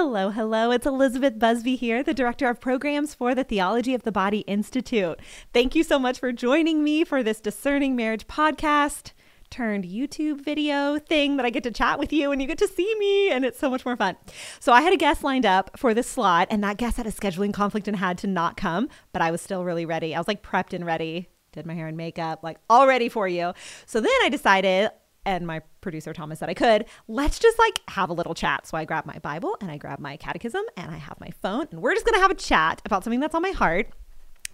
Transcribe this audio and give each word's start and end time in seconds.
Hello, 0.00 0.30
hello. 0.30 0.70
It's 0.70 0.86
Elizabeth 0.86 1.40
Busby 1.40 1.74
here, 1.74 2.04
the 2.04 2.14
Director 2.14 2.48
of 2.48 2.60
Programs 2.60 3.16
for 3.16 3.34
the 3.34 3.42
Theology 3.42 3.94
of 3.94 4.04
the 4.04 4.12
Body 4.12 4.44
Institute. 4.46 5.18
Thank 5.52 5.74
you 5.74 5.82
so 5.82 5.98
much 5.98 6.20
for 6.20 6.30
joining 6.30 6.84
me 6.84 7.02
for 7.02 7.24
this 7.24 7.40
Discerning 7.40 7.96
Marriage 7.96 8.28
podcast 8.28 9.10
turned 9.50 9.82
YouTube 9.82 10.40
video 10.40 11.00
thing 11.00 11.36
that 11.36 11.44
I 11.44 11.50
get 11.50 11.64
to 11.64 11.72
chat 11.72 11.98
with 11.98 12.12
you 12.12 12.30
and 12.30 12.40
you 12.40 12.46
get 12.46 12.58
to 12.58 12.68
see 12.68 12.94
me, 13.00 13.30
and 13.30 13.44
it's 13.44 13.58
so 13.58 13.68
much 13.68 13.84
more 13.84 13.96
fun. 13.96 14.16
So, 14.60 14.72
I 14.72 14.82
had 14.82 14.92
a 14.92 14.96
guest 14.96 15.24
lined 15.24 15.44
up 15.44 15.76
for 15.76 15.92
this 15.94 16.08
slot, 16.08 16.46
and 16.48 16.62
that 16.62 16.76
guest 16.76 16.96
had 16.96 17.08
a 17.08 17.10
scheduling 17.10 17.52
conflict 17.52 17.88
and 17.88 17.96
had 17.96 18.18
to 18.18 18.28
not 18.28 18.56
come, 18.56 18.88
but 19.12 19.20
I 19.20 19.32
was 19.32 19.42
still 19.42 19.64
really 19.64 19.84
ready. 19.84 20.14
I 20.14 20.20
was 20.20 20.28
like 20.28 20.44
prepped 20.44 20.74
and 20.74 20.86
ready, 20.86 21.28
did 21.50 21.66
my 21.66 21.74
hair 21.74 21.88
and 21.88 21.96
makeup, 21.96 22.44
like 22.44 22.58
all 22.70 22.86
ready 22.86 23.08
for 23.08 23.26
you. 23.26 23.52
So, 23.84 24.00
then 24.00 24.12
I 24.22 24.28
decided, 24.28 24.90
and 25.28 25.46
my 25.46 25.60
producer 25.82 26.14
Thomas 26.14 26.38
said 26.38 26.48
I 26.48 26.54
could, 26.54 26.86
let's 27.06 27.38
just 27.38 27.58
like 27.58 27.82
have 27.88 28.08
a 28.08 28.14
little 28.14 28.34
chat. 28.34 28.66
So 28.66 28.78
I 28.78 28.86
grab 28.86 29.04
my 29.04 29.18
Bible 29.18 29.58
and 29.60 29.70
I 29.70 29.76
grab 29.76 29.98
my 29.98 30.16
catechism 30.16 30.62
and 30.74 30.90
I 30.90 30.96
have 30.96 31.20
my 31.20 31.28
phone 31.42 31.68
and 31.70 31.82
we're 31.82 31.94
just 31.94 32.06
to 32.06 32.14
have 32.14 32.30
a 32.30 32.34
chat 32.34 32.80
about 32.86 33.04
something 33.04 33.20
that's 33.20 33.34
on 33.34 33.42
my 33.42 33.50
heart 33.50 33.90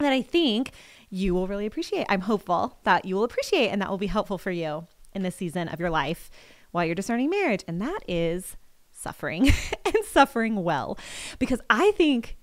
that 0.01 0.13
I 0.13 0.21
think 0.21 0.73
you 1.11 1.33
will 1.33 1.47
really 1.47 1.67
appreciate. 1.67 2.07
I'm 2.09 2.23
hopeful 2.23 2.81
that 2.83 3.05
you 3.05 3.15
will 3.15 3.23
appreciate 3.23 3.69
and 3.69 3.81
that 3.81 3.89
will 3.89 3.99
be 3.99 4.09
helpful 4.09 4.37
for 4.37 4.51
you 4.51 4.89
in 5.13 5.23
this 5.23 5.37
season 5.37 5.69
of 5.69 5.79
your 5.79 5.91
life 5.91 6.29
while 6.73 6.85
you're 6.85 6.97
discerning 6.97 7.31
marriage. 7.31 7.63
And 7.69 7.81
that 7.81 8.01
is 8.09 8.57
suffering 8.91 9.53
and 9.85 10.05
suffering 10.05 10.65
well. 10.65 10.99
Because 11.39 11.61
I 11.71 11.93
think 11.93 12.37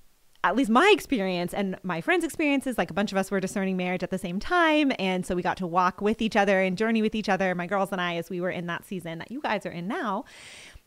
at 0.43 0.55
least 0.55 0.69
my 0.69 0.89
experience 0.93 1.53
and 1.53 1.77
my 1.83 2.01
friends' 2.01 2.25
experiences, 2.25 2.77
like 2.77 2.89
a 2.89 2.93
bunch 2.93 3.11
of 3.11 3.17
us 3.17 3.29
were 3.29 3.39
discerning 3.39 3.77
marriage 3.77 4.03
at 4.03 4.09
the 4.09 4.17
same 4.17 4.39
time. 4.39 4.91
And 4.97 5.25
so 5.25 5.35
we 5.35 5.41
got 5.41 5.57
to 5.57 5.67
walk 5.67 6.01
with 6.01 6.21
each 6.21 6.35
other 6.35 6.61
and 6.61 6.77
journey 6.77 7.01
with 7.01 7.13
each 7.13 7.29
other, 7.29 7.53
my 7.53 7.67
girls 7.67 7.91
and 7.91 8.01
I, 8.01 8.15
as 8.15 8.29
we 8.29 8.41
were 8.41 8.49
in 8.49 8.65
that 8.67 8.85
season 8.85 9.19
that 9.19 9.31
you 9.31 9.41
guys 9.41 9.65
are 9.65 9.71
in 9.71 9.87
now. 9.87 10.25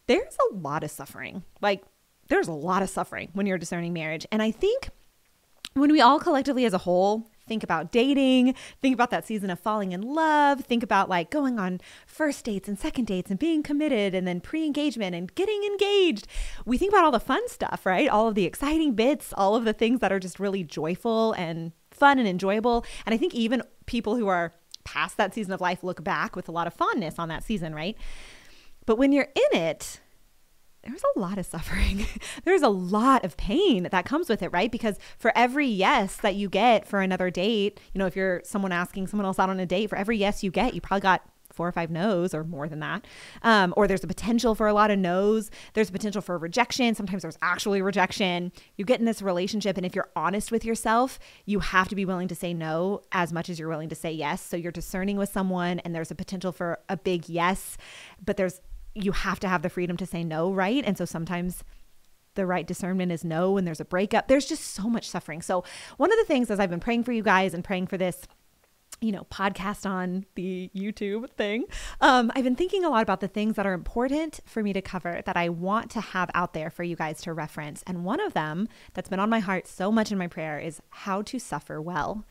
There's 0.06 0.37
a 0.51 0.55
lot 0.55 0.83
of 0.83 0.91
suffering. 0.91 1.45
Like, 1.61 1.84
there's 2.28 2.48
a 2.48 2.53
lot 2.53 2.83
of 2.83 2.91
suffering 2.91 3.31
when 3.33 3.47
you're 3.47 3.59
discerning 3.59 3.93
marriage. 3.93 4.27
And 4.33 4.43
I 4.43 4.51
think 4.51 4.91
when 5.75 5.93
we 5.93 6.00
all 6.00 6.19
collectively 6.19 6.65
as 6.65 6.75
a 6.75 6.78
whole 6.78 7.31
think 7.47 7.62
about 7.62 7.92
dating, 7.92 8.55
think 8.81 8.95
about 8.95 9.11
that 9.11 9.27
season 9.27 9.50
of 9.50 9.61
falling 9.61 9.92
in 9.92 10.03
love, 10.03 10.61
think 10.61 10.83
about 10.83 11.09
like 11.09 11.31
going 11.31 11.59
on 11.59 11.81
first 12.06 12.45
dates 12.45 12.69
and 12.69 12.78
second 12.78 13.06
dates 13.06 13.31
and 13.31 13.39
being 13.39 13.62
committed 13.62 14.14
and 14.14 14.27
then 14.27 14.41
pre 14.41 14.64
engagement 14.64 15.14
and 15.14 15.34
getting 15.34 15.62
engaged. 15.65 16.27
We 16.65 16.78
think 16.78 16.92
about 16.92 17.05
all 17.05 17.12
the 17.12 17.20
fun 17.20 17.47
stuff, 17.48 17.84
right? 17.84 18.09
All 18.09 18.28
of 18.28 18.34
the 18.34 18.45
exciting 18.45 18.95
bits, 18.95 19.33
all 19.37 19.56
of 19.56 19.65
the 19.65 19.72
things 19.72 20.00
that 20.00 20.12
are 20.12 20.20
just 20.20 20.41
really 20.41 20.65
joyful 20.65 21.33
and 21.33 21.72
fun 21.91 22.19
and 22.19 22.28
enjoyable. 22.28 22.84
And 23.06 23.15
I 23.15 23.19
think 23.19 23.34
even 23.34 23.62
people 23.87 24.17
who 24.17 24.28
are 24.28 24.53
past 24.84 25.17
that 25.17 25.34
season 25.34 25.53
of 25.53 25.61
life 25.61 25.83
look 25.83 26.05
back 26.05 26.37
with 26.37 26.48
a 26.48 26.53
lot 26.53 26.67
of 26.67 26.75
fondness 26.75 27.19
on 27.19 27.28
that 27.28 27.42
season, 27.42 27.75
right? 27.75 27.97
But 28.87 28.98
when 28.98 29.12
you're 29.12 29.28
in 29.34 29.59
it, 29.59 30.00
there's 30.87 31.03
a 31.17 31.19
lot 31.19 31.39
of 31.39 31.47
suffering. 31.47 32.07
there's 32.45 32.63
a 32.63 32.69
lot 32.69 33.25
of 33.25 33.37
pain 33.37 33.89
that 33.91 34.05
comes 34.05 34.29
with 34.29 34.43
it, 34.43 34.53
right? 34.53 34.71
Because 34.71 34.99
for 35.19 35.33
every 35.37 35.67
yes 35.67 36.17
that 36.17 36.35
you 36.35 36.49
get 36.49 36.87
for 36.87 37.01
another 37.01 37.31
date, 37.31 37.81
you 37.93 37.99
know, 37.99 38.07
if 38.07 38.17
you're 38.17 38.43
someone 38.45 38.73
asking 38.73 39.07
someone 39.07 39.27
else 39.27 39.39
out 39.39 39.51
on 39.51 39.61
a 39.61 39.67
date, 39.67 39.91
for 39.91 39.97
every 39.97 40.17
yes 40.17 40.43
you 40.43 40.51
get, 40.51 40.75
you 40.75 40.81
probably 40.81 41.01
got 41.01 41.23
four 41.55 41.69
or 41.69 41.73
five 41.73 41.91
no's 41.91 42.35
or 42.35 42.45
more 42.45 42.69
than 42.69 42.81
that. 42.81 43.07
Um, 43.43 43.73
or 43.77 43.87
there's 43.87 44.05
a 44.05 44.09
potential 44.09 44.55
for 44.55 44.67
a 44.67 44.75
lot 44.75 44.91
of 44.91 44.99
no's. 44.99 45.51
There's 45.73 45.89
a 45.89 45.93
potential 45.93 46.21
for 46.21 46.37
rejection. 46.37 46.95
Sometimes 46.95 47.23
there's 47.23 47.39
actually 47.41 47.81
rejection. 47.81 48.53
You 48.77 48.85
get 48.85 48.99
in 48.99 49.07
this 49.07 49.23
relationship, 49.23 49.77
and 49.77 49.87
if 49.87 49.95
you're 49.95 50.11
honest 50.17 50.51
with 50.51 50.65
yourself, 50.65 51.19
you 51.47 51.61
have 51.61 51.89
to 51.89 51.95
be 51.95 52.05
willing 52.05 52.29
to 52.29 52.35
say 52.35 52.53
no 52.53 53.03
as 53.12 53.33
much 53.33 53.49
as 53.49 53.59
you're 53.59 53.69
willing 53.69 53.89
to 53.89 53.95
say 53.95 54.12
yes. 54.12 54.43
So 54.43 54.57
you're 54.57 54.73
discerning 54.73 55.17
with 55.17 55.31
someone, 55.31 55.79
and 55.81 55.95
there's 55.95 56.11
a 56.11 56.17
potential 56.17 56.53
for 56.53 56.81
a 56.89 56.97
big 56.97 57.29
yes, 57.29 57.77
but 58.25 58.37
there's 58.37 58.61
you 58.95 59.12
have 59.12 59.41
to 59.41 59.48
have 59.48 59.62
the 59.62 59.70
freedom 59.70 59.97
to 59.97 60.06
say 60.06 60.25
no, 60.25 60.53
right? 60.53 60.84
And 60.84 60.97
so 60.97 61.05
sometimes 61.05 61.65
the 62.34 62.47
right 62.47 62.66
discernment 62.66 63.12
is 63.12 63.25
no 63.25 63.53
when 63.53 63.65
there's 63.65 63.81
a 63.81 63.84
breakup. 63.84 64.28
There's 64.28 64.47
just 64.47 64.65
so 64.65 64.88
much 64.88 65.09
suffering. 65.09 65.43
So, 65.43 65.65
one 65.97 66.12
of 66.12 66.19
the 66.19 66.25
things 66.25 66.50
as 66.50 66.60
I've 66.60 66.71
been 66.71 66.81
praying 66.81 67.05
for 67.05 67.12
you 67.12 67.22
guys 67.22 67.55
and 67.55 67.65
praying 67.65 67.87
for 67.87 67.97
this, 67.97 68.27
you 69.00 69.12
know, 69.12 69.27
podcast 69.31 69.88
on 69.88 70.27
the 70.34 70.71
YouTube 70.75 71.31
thing, 71.31 71.65
um, 72.00 72.32
I've 72.34 72.44
been 72.44 72.56
thinking 72.56 72.84
a 72.84 72.91
lot 72.91 73.03
about 73.03 73.21
the 73.21 73.28
things 73.28 73.56
that 73.56 73.66
are 73.66 73.72
important 73.72 74.41
for 74.47 74.62
me 74.62 74.72
to 74.72 74.82
cover 74.82 75.22
that 75.25 75.37
I 75.37 75.49
want 75.49 75.91
to 75.93 76.00
have 76.00 76.31
out 76.34 76.55
there 76.55 76.71
for 76.71 76.82
you 76.82 76.97
guys 76.97 77.21
to 77.22 77.32
reference. 77.32 77.82
And 77.87 78.05
one 78.05 78.21
of 78.21 78.34
them 78.34 78.69
that's 78.94 79.09
been 79.09 79.21
on 79.21 79.31
my 79.31 79.41
heart 79.41 79.66
so 79.66 79.91
much 79.93 80.11
in 80.11 80.19
my 80.19 80.28
prayer 80.28 80.59
is 80.59 80.81
how 80.91 81.22
to 81.22 81.38
suffer 81.38 81.81
well. 81.81 82.25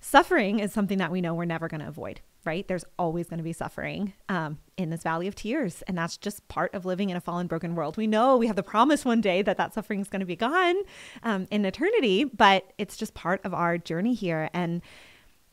Suffering 0.00 0.60
is 0.60 0.72
something 0.72 0.98
that 0.98 1.10
we 1.10 1.20
know 1.20 1.34
we're 1.34 1.44
never 1.44 1.68
going 1.68 1.80
to 1.80 1.88
avoid 1.88 2.20
right? 2.44 2.66
There's 2.66 2.84
always 2.98 3.28
going 3.28 3.38
to 3.38 3.44
be 3.44 3.52
suffering 3.52 4.14
um, 4.28 4.58
in 4.76 4.90
this 4.90 5.02
valley 5.02 5.26
of 5.26 5.34
tears. 5.34 5.82
And 5.82 5.98
that's 5.98 6.16
just 6.16 6.46
part 6.48 6.74
of 6.74 6.84
living 6.84 7.10
in 7.10 7.16
a 7.16 7.20
fallen, 7.20 7.46
broken 7.46 7.74
world. 7.74 7.96
We 7.96 8.06
know 8.06 8.36
we 8.36 8.46
have 8.46 8.56
the 8.56 8.62
promise 8.62 9.04
one 9.04 9.20
day 9.20 9.42
that 9.42 9.56
that 9.56 9.74
suffering 9.74 10.00
is 10.00 10.08
going 10.08 10.20
to 10.20 10.26
be 10.26 10.36
gone 10.36 10.76
um, 11.22 11.46
in 11.50 11.64
eternity, 11.64 12.24
but 12.24 12.72
it's 12.78 12.96
just 12.96 13.14
part 13.14 13.40
of 13.44 13.52
our 13.52 13.76
journey 13.76 14.14
here. 14.14 14.50
And 14.52 14.82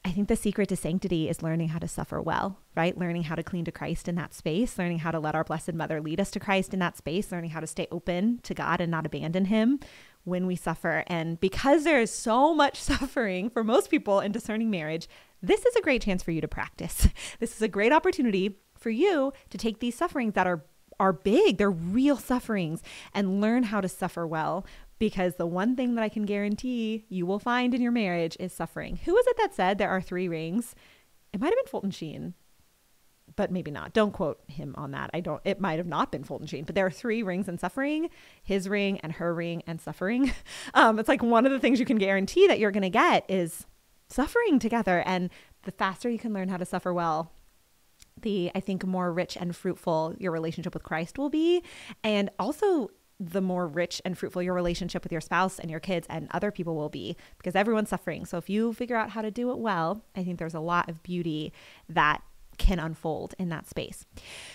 I 0.06 0.12
think 0.12 0.28
the 0.28 0.36
secret 0.36 0.70
to 0.70 0.76
sanctity 0.76 1.28
is 1.30 1.42
learning 1.42 1.70
how 1.70 1.80
to 1.80 1.88
suffer 1.88 2.22
well, 2.22 2.60
right? 2.76 2.96
Learning 2.96 3.24
how 3.24 3.34
to 3.34 3.42
cling 3.42 3.66
to 3.66 3.72
Christ 3.72 4.08
in 4.08 4.14
that 4.16 4.36
space, 4.36 4.78
learning 4.78 5.00
how 5.00 5.10
to 5.10 5.20
let 5.20 5.34
our 5.34 5.44
Blessed 5.44 5.74
Mother 5.74 6.00
lead 6.00 6.20
us 6.20 6.30
to 6.32 6.40
Christ 6.40 6.76
in 6.76 6.80
that 6.80 6.96
space, 6.96 7.32
learning 7.32 7.50
how 7.50 7.60
to 7.60 7.66
stay 7.66 7.88
open 7.92 8.40
to 8.44 8.54
God 8.54 8.82
and 8.82 8.92
not 8.92 9.08
abandon 9.08 9.46
Him 9.46 9.80
when 10.24 10.46
we 10.46 10.56
suffer. 10.56 11.04
And 11.08 11.40
because 11.40 11.86
there 11.86 12.00
is 12.00 12.12
so 12.12 12.54
much 12.54 12.80
suffering 12.82 13.50
for 13.50 13.64
most 13.64 13.90
people 13.90 14.20
in 14.20 14.32
discerning 14.32 14.70
marriage, 14.70 15.08
this 15.48 15.66
is 15.66 15.76
a 15.76 15.82
great 15.82 16.02
chance 16.02 16.24
for 16.24 16.32
you 16.32 16.42
to 16.42 16.48
practice. 16.48 17.08
This 17.40 17.56
is 17.56 17.62
a 17.62 17.68
great 17.68 17.92
opportunity 17.92 18.58
for 18.78 18.90
you 18.90 19.34
to 19.50 19.58
take 19.58 19.80
these 19.80 19.96
sufferings 19.96 20.34
that 20.34 20.48
are 20.48 20.64
are 21.00 21.14
big, 21.14 21.58
they're 21.58 21.70
real 21.70 22.16
sufferings 22.16 22.82
and 23.14 23.42
learn 23.42 23.64
how 23.64 23.82
to 23.82 23.90
suffer 23.90 24.26
well 24.26 24.66
because 24.98 25.36
the 25.36 25.46
one 25.46 25.76
thing 25.76 25.96
that 25.96 26.04
I 26.04 26.10
can 26.10 26.24
guarantee 26.24 27.06
you 27.10 27.26
will 27.26 27.40
find 27.40 27.74
in 27.74 27.82
your 27.82 27.92
marriage 27.92 28.38
is 28.40 28.54
suffering. 28.54 29.00
Who 29.04 29.14
was 29.14 29.28
it 29.28 29.38
that 29.38 29.54
said 29.54 29.78
there 29.78 29.90
are 29.90 30.02
three 30.02 30.28
rings? 30.28 30.74
It 31.34 31.42
might 31.42 31.48
have 31.48 31.58
been 31.58 31.70
Fulton 31.70 31.92
Sheen, 31.92 32.34
but 33.36 33.52
maybe 33.52 33.72
not. 33.72 33.92
Don't 33.94 34.14
quote 34.14 34.40
him 34.48 34.74
on 34.78 34.92
that. 34.92 35.10
I 35.14 35.20
don't, 35.20 35.42
it 35.44 35.60
might 35.60 35.80
have 35.80 35.88
not 35.88 36.12
been 36.12 36.24
Fulton 36.24 36.48
Sheen, 36.48 36.64
but 36.64 36.76
there 36.76 36.86
are 36.86 36.92
three 36.92 37.24
rings 37.24 37.50
in 37.50 37.58
suffering 37.58 38.10
his 38.42 38.70
ring 38.70 39.00
and 39.02 39.14
her 39.14 39.34
ring 39.34 39.64
and 39.68 39.82
suffering. 39.82 40.32
Um, 40.74 41.00
it's 41.00 41.08
like 41.08 41.24
one 41.24 41.46
of 41.46 41.52
the 41.52 41.60
things 41.60 41.80
you 41.80 41.86
can 41.86 41.98
guarantee 41.98 42.48
that 42.48 42.60
you're 42.60 42.72
going 42.72 42.84
to 42.84 42.90
get 42.90 43.26
is 43.30 43.66
suffering 44.08 44.60
together. 44.60 45.04
And 45.06 45.30
the 45.64 45.72
faster 45.72 46.10
you 46.10 46.20
can 46.20 46.34
learn 46.34 46.50
how 46.50 46.58
to 46.58 46.66
suffer 46.66 46.94
well, 46.94 47.32
the 48.22 48.52
I 48.56 48.60
think 48.60 48.86
more 48.86 49.12
rich 49.12 49.38
and 49.38 49.56
fruitful 49.56 50.16
your 50.18 50.32
relationship 50.32 50.74
with 50.74 50.84
Christ 50.84 51.18
will 51.18 51.30
be. 51.30 51.64
And 52.04 52.30
also 52.40 52.90
the 53.20 53.42
more 53.42 53.68
rich 53.68 54.02
and 54.04 54.18
fruitful 54.18 54.42
your 54.42 54.54
relationship 54.54 55.04
with 55.04 55.12
your 55.12 55.22
spouse 55.22 55.58
and 55.58 55.72
your 55.72 55.80
kids 55.80 56.06
and 56.10 56.28
other 56.32 56.52
people 56.52 56.76
will 56.76 56.90
be 56.90 57.16
because 57.38 57.56
everyone's 57.56 57.90
suffering. 57.90 58.26
So 58.26 58.38
if 58.38 58.50
you 58.50 58.74
figure 58.74 58.98
out 58.98 59.12
how 59.12 59.22
to 59.22 59.32
do 59.32 59.52
it 59.52 59.58
well, 59.58 60.04
I 60.16 60.24
think 60.24 60.38
there's 60.38 60.54
a 60.54 60.60
lot 60.60 60.90
of 60.90 61.02
beauty 61.02 61.54
that 61.88 62.22
can 62.58 62.80
unfold 62.80 63.34
in 63.40 63.50
that 63.50 63.70
space. 63.70 64.06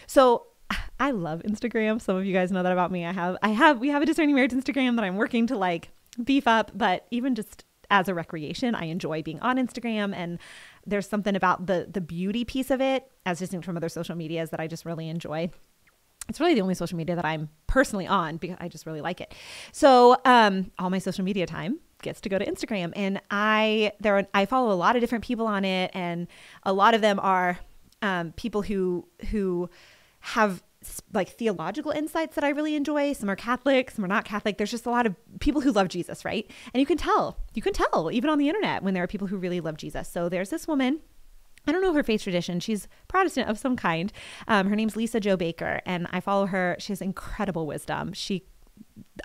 So 0.06 0.46
I 1.00 1.10
love 1.12 1.42
Instagram. 1.42 2.00
Some 2.00 2.16
of 2.16 2.26
you 2.26 2.34
guys 2.34 2.52
know 2.52 2.62
that 2.62 2.72
about 2.72 2.90
me. 2.90 3.06
I 3.06 3.12
have 3.12 3.36
I 3.42 3.50
have 3.50 3.78
we 3.78 3.88
have 3.88 4.02
a 4.02 4.06
discerning 4.06 4.34
marriage 4.34 4.52
Instagram 4.52 4.96
that 4.96 5.04
I'm 5.04 5.16
working 5.16 5.46
to 5.48 5.56
like 5.56 5.90
beef 6.22 6.46
up, 6.46 6.70
but 6.74 7.06
even 7.10 7.34
just 7.34 7.64
as 7.90 8.08
a 8.08 8.14
recreation. 8.14 8.74
I 8.74 8.84
enjoy 8.84 9.22
being 9.22 9.40
on 9.40 9.56
Instagram 9.56 10.14
and 10.14 10.38
there's 10.86 11.08
something 11.08 11.36
about 11.36 11.66
the 11.66 11.88
the 11.90 12.00
beauty 12.00 12.44
piece 12.44 12.70
of 12.70 12.80
it 12.80 13.10
as 13.26 13.38
distinct 13.38 13.66
from 13.66 13.76
other 13.76 13.88
social 13.88 14.14
medias 14.14 14.50
that 14.50 14.60
I 14.60 14.66
just 14.66 14.84
really 14.84 15.08
enjoy. 15.08 15.50
It's 16.28 16.38
really 16.38 16.54
the 16.54 16.60
only 16.60 16.74
social 16.74 16.96
media 16.96 17.16
that 17.16 17.24
I'm 17.24 17.48
personally 17.66 18.06
on 18.06 18.36
because 18.36 18.56
I 18.60 18.68
just 18.68 18.86
really 18.86 19.00
like 19.00 19.20
it. 19.20 19.34
So, 19.72 20.16
um, 20.24 20.70
all 20.78 20.88
my 20.88 20.98
social 20.98 21.24
media 21.24 21.44
time 21.46 21.80
gets 22.02 22.20
to 22.20 22.28
go 22.28 22.38
to 22.38 22.44
Instagram, 22.44 22.92
and 22.94 23.20
I 23.30 23.92
there 24.00 24.16
are, 24.16 24.26
I 24.32 24.46
follow 24.46 24.72
a 24.72 24.76
lot 24.76 24.96
of 24.96 25.00
different 25.00 25.24
people 25.24 25.46
on 25.46 25.64
it, 25.64 25.90
and 25.92 26.28
a 26.62 26.72
lot 26.72 26.94
of 26.94 27.00
them 27.00 27.18
are 27.20 27.58
um, 28.00 28.32
people 28.32 28.62
who 28.62 29.06
who 29.30 29.68
have 30.20 30.62
like 31.12 31.28
theological 31.28 31.92
insights 31.92 32.34
that 32.34 32.44
I 32.44 32.50
really 32.50 32.74
enjoy. 32.74 33.12
Some 33.12 33.28
are 33.28 33.36
Catholic, 33.36 33.90
some 33.90 34.04
are 34.04 34.08
not 34.08 34.24
Catholic. 34.24 34.58
There's 34.58 34.70
just 34.70 34.86
a 34.86 34.90
lot 34.90 35.06
of 35.06 35.14
people 35.40 35.60
who 35.60 35.72
love 35.72 35.88
Jesus, 35.88 36.24
right? 36.24 36.50
And 36.72 36.80
you 36.80 36.86
can 36.86 36.96
tell, 36.96 37.38
you 37.54 37.62
can 37.62 37.72
tell 37.72 38.10
even 38.12 38.30
on 38.30 38.38
the 38.38 38.48
internet 38.48 38.82
when 38.82 38.94
there 38.94 39.02
are 39.02 39.08
people 39.08 39.28
who 39.28 39.36
really 39.36 39.60
love 39.60 39.76
Jesus. 39.76 40.08
So 40.08 40.28
there's 40.28 40.50
this 40.50 40.66
woman. 40.66 41.00
I 41.66 41.72
don't 41.72 41.82
know 41.82 41.92
her 41.92 42.02
faith 42.02 42.22
tradition. 42.22 42.58
She's 42.60 42.88
Protestant 43.06 43.48
of 43.48 43.58
some 43.58 43.76
kind. 43.76 44.12
Um, 44.48 44.68
her 44.68 44.76
name's 44.76 44.96
Lisa-Jo 44.96 45.36
Baker, 45.36 45.82
and 45.84 46.06
I 46.10 46.20
follow 46.20 46.46
her. 46.46 46.76
She 46.78 46.92
has 46.92 47.02
incredible 47.02 47.66
wisdom. 47.66 48.14
She 48.14 48.46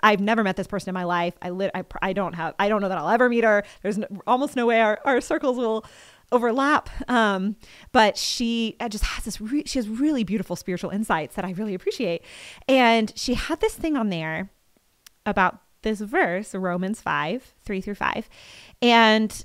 I've 0.02 0.20
never 0.20 0.44
met 0.44 0.56
this 0.56 0.66
person 0.66 0.90
in 0.90 0.94
my 0.94 1.04
life. 1.04 1.34
I 1.40 1.50
lit. 1.50 1.70
I, 1.74 1.84
I 2.02 2.12
don't 2.12 2.34
have. 2.34 2.54
I 2.58 2.68
don't 2.68 2.82
know 2.82 2.88
that 2.88 2.98
I'll 2.98 3.08
ever 3.08 3.28
meet 3.28 3.44
her. 3.44 3.64
There's 3.82 3.98
no, 3.98 4.06
almost 4.26 4.54
no 4.56 4.66
way 4.66 4.80
our, 4.80 5.00
our 5.04 5.20
circles 5.20 5.56
will 5.56 5.84
overlap. 6.32 6.90
Um, 7.08 7.56
but 7.92 8.16
she 8.16 8.76
uh, 8.80 8.88
just 8.88 9.04
has 9.04 9.24
this, 9.24 9.40
re- 9.40 9.64
she 9.66 9.78
has 9.78 9.88
really 9.88 10.24
beautiful 10.24 10.56
spiritual 10.56 10.90
insights 10.90 11.36
that 11.36 11.44
I 11.44 11.50
really 11.52 11.74
appreciate. 11.74 12.22
And 12.68 13.12
she 13.16 13.34
had 13.34 13.60
this 13.60 13.74
thing 13.74 13.96
on 13.96 14.08
there 14.08 14.50
about 15.24 15.60
this 15.82 16.00
verse, 16.00 16.54
Romans 16.54 17.00
5, 17.00 17.54
3 17.64 17.80
through 17.80 17.94
5. 17.94 18.28
And 18.82 19.44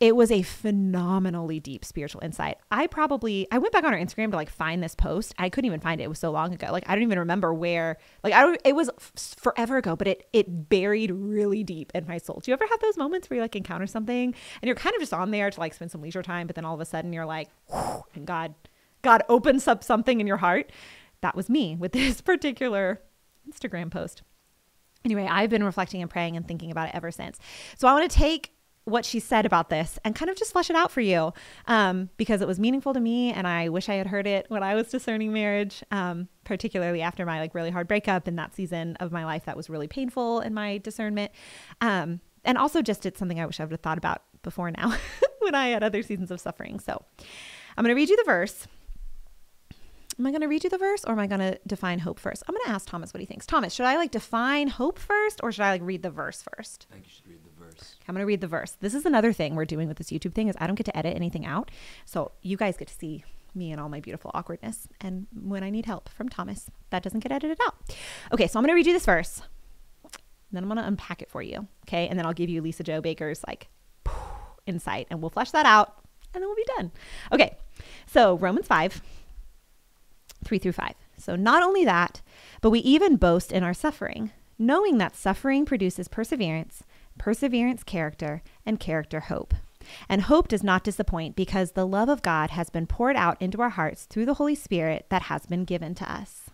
it 0.00 0.16
was 0.16 0.32
a 0.32 0.42
phenomenally 0.42 1.60
deep 1.60 1.84
spiritual 1.84 2.20
insight. 2.24 2.58
I 2.72 2.88
probably 2.88 3.46
I 3.52 3.58
went 3.58 3.72
back 3.72 3.84
on 3.84 3.92
her 3.92 3.98
Instagram 3.98 4.30
to 4.30 4.36
like 4.36 4.50
find 4.50 4.82
this 4.82 4.96
post. 4.96 5.34
I 5.38 5.48
couldn't 5.48 5.66
even 5.66 5.78
find 5.78 6.00
it. 6.00 6.04
It 6.04 6.08
was 6.08 6.18
so 6.18 6.32
long 6.32 6.52
ago. 6.52 6.68
Like 6.72 6.82
I 6.88 6.94
don't 6.94 7.04
even 7.04 7.20
remember 7.20 7.54
where. 7.54 7.98
Like 8.24 8.32
I 8.34 8.42
don't 8.42 8.60
it 8.64 8.74
was 8.74 8.90
forever 9.14 9.76
ago, 9.76 9.94
but 9.94 10.08
it 10.08 10.28
it 10.32 10.68
buried 10.68 11.12
really 11.12 11.62
deep 11.62 11.92
in 11.94 12.06
my 12.08 12.18
soul. 12.18 12.40
Do 12.42 12.50
you 12.50 12.54
ever 12.54 12.66
have 12.68 12.80
those 12.80 12.96
moments 12.96 13.30
where 13.30 13.36
you 13.36 13.42
like 13.42 13.54
encounter 13.54 13.86
something 13.86 14.34
and 14.34 14.66
you're 14.66 14.74
kind 14.74 14.96
of 14.96 15.00
just 15.00 15.14
on 15.14 15.30
there 15.30 15.48
to 15.48 15.60
like 15.60 15.74
spend 15.74 15.92
some 15.92 16.02
leisure 16.02 16.22
time, 16.22 16.48
but 16.48 16.56
then 16.56 16.64
all 16.64 16.74
of 16.74 16.80
a 16.80 16.84
sudden 16.84 17.12
you're 17.12 17.26
like, 17.26 17.48
and 18.14 18.26
God 18.26 18.54
God 19.02 19.22
opens 19.28 19.68
up 19.68 19.84
something 19.84 20.20
in 20.20 20.26
your 20.26 20.38
heart. 20.38 20.72
That 21.20 21.36
was 21.36 21.48
me 21.48 21.76
with 21.76 21.92
this 21.92 22.20
particular 22.20 23.00
Instagram 23.48 23.92
post. 23.92 24.22
Anyway, 25.04 25.26
I've 25.28 25.50
been 25.50 25.64
reflecting 25.64 26.00
and 26.00 26.10
praying 26.10 26.36
and 26.36 26.46
thinking 26.46 26.70
about 26.70 26.88
it 26.88 26.94
ever 26.94 27.10
since. 27.10 27.38
So 27.76 27.88
I 27.88 27.92
want 27.92 28.10
to 28.10 28.16
take 28.16 28.51
what 28.84 29.04
she 29.04 29.20
said 29.20 29.46
about 29.46 29.68
this 29.70 29.98
and 30.04 30.14
kind 30.14 30.30
of 30.30 30.36
just 30.36 30.52
flesh 30.52 30.68
it 30.68 30.74
out 30.74 30.90
for 30.90 31.00
you 31.00 31.32
um, 31.66 32.08
because 32.16 32.40
it 32.40 32.48
was 32.48 32.58
meaningful 32.58 32.92
to 32.92 33.00
me 33.00 33.32
and 33.32 33.46
i 33.46 33.68
wish 33.68 33.88
i 33.88 33.94
had 33.94 34.08
heard 34.08 34.26
it 34.26 34.46
when 34.48 34.62
i 34.62 34.74
was 34.74 34.88
discerning 34.88 35.32
marriage 35.32 35.84
um, 35.90 36.28
particularly 36.44 37.00
after 37.00 37.24
my 37.24 37.38
like 37.38 37.54
really 37.54 37.70
hard 37.70 37.86
breakup 37.86 38.26
in 38.26 38.36
that 38.36 38.54
season 38.54 38.96
of 38.96 39.12
my 39.12 39.24
life 39.24 39.44
that 39.44 39.56
was 39.56 39.70
really 39.70 39.86
painful 39.86 40.40
in 40.40 40.52
my 40.52 40.78
discernment 40.78 41.30
um, 41.80 42.20
and 42.44 42.58
also 42.58 42.82
just 42.82 43.06
it's 43.06 43.18
something 43.18 43.38
i 43.38 43.46
wish 43.46 43.60
i 43.60 43.64
would 43.64 43.70
have 43.70 43.80
thought 43.80 43.98
about 43.98 44.22
before 44.42 44.70
now 44.70 44.92
when 45.40 45.54
i 45.54 45.68
had 45.68 45.84
other 45.84 46.02
seasons 46.02 46.30
of 46.30 46.40
suffering 46.40 46.80
so 46.80 47.04
i'm 47.76 47.84
going 47.84 47.94
to 47.94 48.00
read 48.00 48.08
you 48.08 48.16
the 48.16 48.24
verse 48.24 48.66
Am 50.18 50.26
I 50.26 50.30
going 50.30 50.42
to 50.42 50.46
read 50.46 50.62
you 50.62 50.70
the 50.70 50.78
verse 50.78 51.04
or 51.04 51.12
am 51.12 51.18
I 51.18 51.26
going 51.26 51.40
to 51.40 51.58
define 51.66 51.98
hope 51.98 52.18
first? 52.18 52.42
I'm 52.46 52.54
going 52.54 52.66
to 52.66 52.70
ask 52.70 52.88
Thomas 52.88 53.14
what 53.14 53.20
he 53.20 53.26
thinks. 53.26 53.46
Thomas, 53.46 53.72
should 53.72 53.86
I 53.86 53.96
like 53.96 54.10
define 54.10 54.68
hope 54.68 54.98
first 54.98 55.40
or 55.42 55.50
should 55.52 55.62
I 55.62 55.70
like 55.70 55.82
read 55.82 56.02
the 56.02 56.10
verse 56.10 56.44
first? 56.54 56.86
I 56.90 56.94
think 56.94 57.06
you 57.06 57.12
should 57.12 57.28
read 57.28 57.40
the 57.44 57.51
verse. 57.72 57.96
I'm 58.08 58.14
going 58.14 58.22
to 58.22 58.26
read 58.26 58.40
the 58.40 58.46
verse. 58.46 58.76
This 58.80 58.94
is 58.94 59.06
another 59.06 59.32
thing 59.32 59.54
we're 59.54 59.64
doing 59.64 59.88
with 59.88 59.98
this 59.98 60.10
YouTube 60.10 60.34
thing 60.34 60.48
is 60.48 60.56
I 60.58 60.66
don't 60.66 60.76
get 60.76 60.86
to 60.86 60.96
edit 60.96 61.16
anything 61.16 61.46
out. 61.46 61.70
So 62.04 62.32
you 62.42 62.56
guys 62.56 62.76
get 62.76 62.88
to 62.88 62.94
see 62.94 63.24
me 63.54 63.70
and 63.70 63.80
all 63.80 63.88
my 63.88 64.00
beautiful 64.00 64.30
awkwardness 64.32 64.88
and 65.00 65.26
when 65.38 65.62
I 65.62 65.70
need 65.70 65.86
help 65.86 66.08
from 66.08 66.28
Thomas, 66.28 66.70
that 66.90 67.02
doesn't 67.02 67.20
get 67.20 67.32
edited 67.32 67.58
out. 67.66 67.74
Okay, 68.32 68.46
so 68.46 68.58
I'm 68.58 68.62
going 68.62 68.70
to 68.70 68.74
read 68.74 68.86
you 68.86 68.92
this 68.92 69.04
verse. 69.04 69.42
Then 70.50 70.64
I'm 70.64 70.68
going 70.68 70.80
to 70.80 70.86
unpack 70.86 71.22
it 71.22 71.30
for 71.30 71.42
you. 71.42 71.66
Okay? 71.86 72.08
And 72.08 72.18
then 72.18 72.26
I'll 72.26 72.32
give 72.32 72.50
you 72.50 72.60
Lisa-Jo 72.60 73.00
Baker's 73.00 73.42
like 73.46 73.68
insight 74.66 75.06
and 75.10 75.20
we'll 75.20 75.30
flesh 75.30 75.50
that 75.50 75.66
out 75.66 76.02
and 76.34 76.42
then 76.42 76.48
we'll 76.48 76.56
be 76.56 76.66
done. 76.76 76.92
Okay. 77.32 77.56
So, 78.06 78.36
Romans 78.38 78.66
5 78.66 79.02
3 80.44 80.58
through 80.58 80.72
5. 80.72 80.94
So, 81.18 81.36
not 81.36 81.62
only 81.62 81.84
that, 81.84 82.20
but 82.60 82.70
we 82.70 82.80
even 82.80 83.16
boast 83.16 83.52
in 83.52 83.62
our 83.62 83.74
suffering, 83.74 84.32
knowing 84.58 84.98
that 84.98 85.16
suffering 85.16 85.64
produces 85.64 86.08
perseverance, 86.08 86.82
perseverance, 87.18 87.82
character, 87.82 88.42
and 88.64 88.80
character, 88.80 89.20
hope. 89.20 89.54
And 90.08 90.22
hope 90.22 90.48
does 90.48 90.62
not 90.62 90.84
disappoint 90.84 91.36
because 91.36 91.72
the 91.72 91.86
love 91.86 92.08
of 92.08 92.22
God 92.22 92.50
has 92.50 92.70
been 92.70 92.86
poured 92.86 93.16
out 93.16 93.40
into 93.40 93.60
our 93.60 93.70
hearts 93.70 94.04
through 94.04 94.26
the 94.26 94.34
Holy 94.34 94.54
Spirit 94.54 95.06
that 95.10 95.22
has 95.22 95.46
been 95.46 95.64
given 95.64 95.94
to 95.96 96.10
us. 96.10 96.50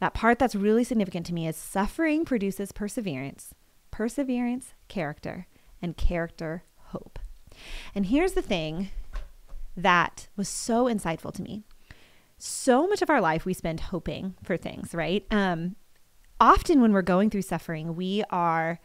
That 0.00 0.14
part 0.14 0.38
that's 0.38 0.54
really 0.54 0.84
significant 0.84 1.26
to 1.26 1.34
me 1.34 1.46
is 1.46 1.56
suffering 1.56 2.24
produces 2.24 2.72
perseverance, 2.72 3.54
perseverance, 3.90 4.74
character, 4.88 5.46
and 5.80 5.96
character, 5.96 6.64
hope. 6.76 7.18
And 7.94 8.06
here's 8.06 8.32
the 8.32 8.42
thing 8.42 8.90
that 9.76 10.28
was 10.36 10.48
so 10.48 10.84
insightful 10.84 11.32
to 11.34 11.42
me 11.42 11.64
so 12.36 12.86
much 12.86 13.00
of 13.00 13.08
our 13.08 13.20
life 13.20 13.46
we 13.46 13.54
spend 13.54 13.80
hoping 13.80 14.34
for 14.42 14.56
things, 14.56 14.94
right? 14.94 15.24
Um, 15.30 15.76
often 16.40 16.80
when 16.80 16.92
we're 16.92 17.02
going 17.02 17.30
through 17.30 17.42
suffering, 17.42 17.96
we 17.96 18.22
are 18.28 18.80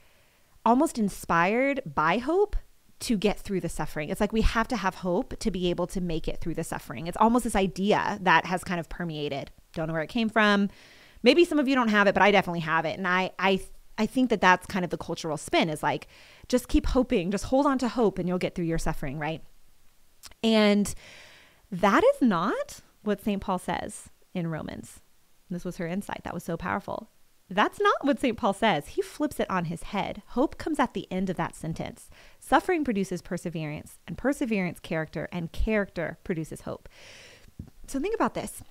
almost 0.69 0.99
inspired 0.99 1.81
by 1.83 2.19
hope 2.19 2.55
to 2.99 3.17
get 3.17 3.39
through 3.39 3.59
the 3.59 3.69
suffering. 3.69 4.09
It's 4.09 4.21
like 4.21 4.31
we 4.31 4.41
have 4.41 4.67
to 4.67 4.77
have 4.77 4.93
hope 4.93 5.35
to 5.39 5.49
be 5.49 5.71
able 5.71 5.87
to 5.87 5.99
make 5.99 6.27
it 6.27 6.39
through 6.41 6.53
the 6.53 6.63
suffering. 6.63 7.07
It's 7.07 7.17
almost 7.19 7.43
this 7.43 7.55
idea 7.55 8.19
that 8.21 8.45
has 8.45 8.63
kind 8.63 8.79
of 8.79 8.87
permeated. 8.87 9.49
Don't 9.73 9.87
know 9.87 9.93
where 9.93 10.03
it 10.03 10.09
came 10.09 10.29
from. 10.29 10.69
Maybe 11.23 11.43
some 11.43 11.57
of 11.57 11.67
you 11.67 11.73
don't 11.73 11.87
have 11.87 12.05
it, 12.05 12.13
but 12.13 12.21
I 12.21 12.29
definitely 12.29 12.59
have 12.59 12.85
it. 12.85 12.99
And 12.99 13.07
I 13.07 13.31
I 13.39 13.61
I 13.97 14.05
think 14.05 14.29
that 14.29 14.41
that's 14.41 14.67
kind 14.67 14.85
of 14.85 14.91
the 14.91 14.97
cultural 14.97 15.37
spin 15.37 15.69
is 15.69 15.81
like 15.81 16.07
just 16.49 16.67
keep 16.67 16.85
hoping, 16.85 17.31
just 17.31 17.45
hold 17.45 17.65
on 17.65 17.79
to 17.79 17.87
hope 17.87 18.19
and 18.19 18.29
you'll 18.29 18.37
get 18.37 18.53
through 18.53 18.65
your 18.65 18.77
suffering, 18.77 19.17
right? 19.17 19.41
And 20.43 20.93
that 21.71 22.03
is 22.03 22.21
not 22.21 22.81
what 23.01 23.23
St. 23.23 23.41
Paul 23.41 23.57
says 23.57 24.11
in 24.35 24.45
Romans. 24.47 24.99
This 25.49 25.65
was 25.65 25.77
her 25.77 25.87
insight. 25.87 26.21
That 26.25 26.35
was 26.35 26.43
so 26.43 26.57
powerful. 26.57 27.09
That's 27.49 27.79
not 27.79 28.05
what 28.05 28.19
St. 28.19 28.37
Paul 28.37 28.53
says. 28.53 28.89
He 28.89 29.01
flips 29.01 29.39
it 29.39 29.49
on 29.49 29.65
his 29.65 29.83
head. 29.83 30.21
Hope 30.27 30.57
comes 30.57 30.79
at 30.79 30.93
the 30.93 31.07
end 31.11 31.29
of 31.29 31.37
that 31.37 31.55
sentence. 31.55 32.09
Suffering 32.39 32.83
produces 32.83 33.23
perseverance, 33.23 33.97
and 34.07 34.17
perseverance, 34.17 34.79
character, 34.79 35.27
and 35.31 35.51
character 35.51 36.19
produces 36.23 36.61
hope. 36.61 36.87
So 37.87 37.99
think 37.99 38.13
about 38.13 38.35
this. 38.35 38.61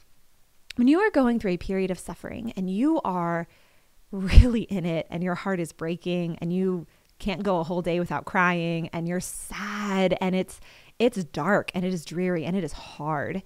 When 0.76 0.86
you 0.86 1.00
are 1.00 1.10
going 1.10 1.40
through 1.40 1.52
a 1.52 1.56
period 1.56 1.90
of 1.90 1.98
suffering 1.98 2.52
and 2.56 2.70
you 2.70 3.00
are 3.02 3.48
really 4.12 4.62
in 4.62 4.86
it, 4.86 5.08
and 5.10 5.24
your 5.24 5.34
heart 5.34 5.58
is 5.58 5.72
breaking, 5.72 6.38
and 6.40 6.52
you 6.52 6.86
can't 7.18 7.42
go 7.42 7.58
a 7.58 7.64
whole 7.64 7.82
day 7.82 7.98
without 7.98 8.24
crying, 8.26 8.88
and 8.92 9.08
you're 9.08 9.20
sad, 9.20 10.16
and 10.20 10.36
it's 10.36 10.60
it's 10.98 11.22
dark, 11.24 11.70
and 11.74 11.84
it 11.84 11.92
is 11.92 12.04
dreary, 12.04 12.44
and 12.44 12.56
it 12.56 12.64
is 12.64 12.72
hard 12.72 13.42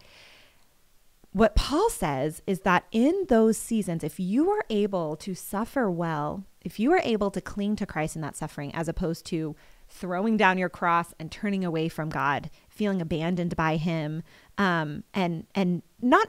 what 1.32 1.55
Paul 1.55 1.88
says 1.88 2.43
is 2.46 2.61
that 2.61 2.84
in 2.93 3.25
those 3.29 3.56
seasons, 3.56 4.05
if 4.05 4.20
you 4.20 4.50
are 4.50 4.64
able 4.69 5.17
to 5.17 5.34
suffer 5.34 5.90
well, 5.90 6.44
if 6.61 6.79
you 6.79 6.93
are 6.93 7.00
able 7.02 7.31
to 7.31 7.40
cling 7.40 7.75
to 7.76 7.87
Christ 7.87 8.17
in 8.17 8.23
that 8.23 8.37
suffering, 8.37 8.75
as 8.75 8.87
opposed 8.87 9.25
to 9.26 9.56
throwing 9.88 10.37
down 10.37 10.58
your 10.58 10.69
cross 10.69 11.14
and 11.19 11.32
turning 11.32 11.64
away 11.64 11.88
from 11.88 12.11
God, 12.11 12.50
feeling 12.69 13.00
abandoned 13.00 13.56
by 13.56 13.76
Him, 13.76 14.23
um, 14.58 15.05
and 15.14 15.46
and 15.55 15.82
not. 16.00 16.29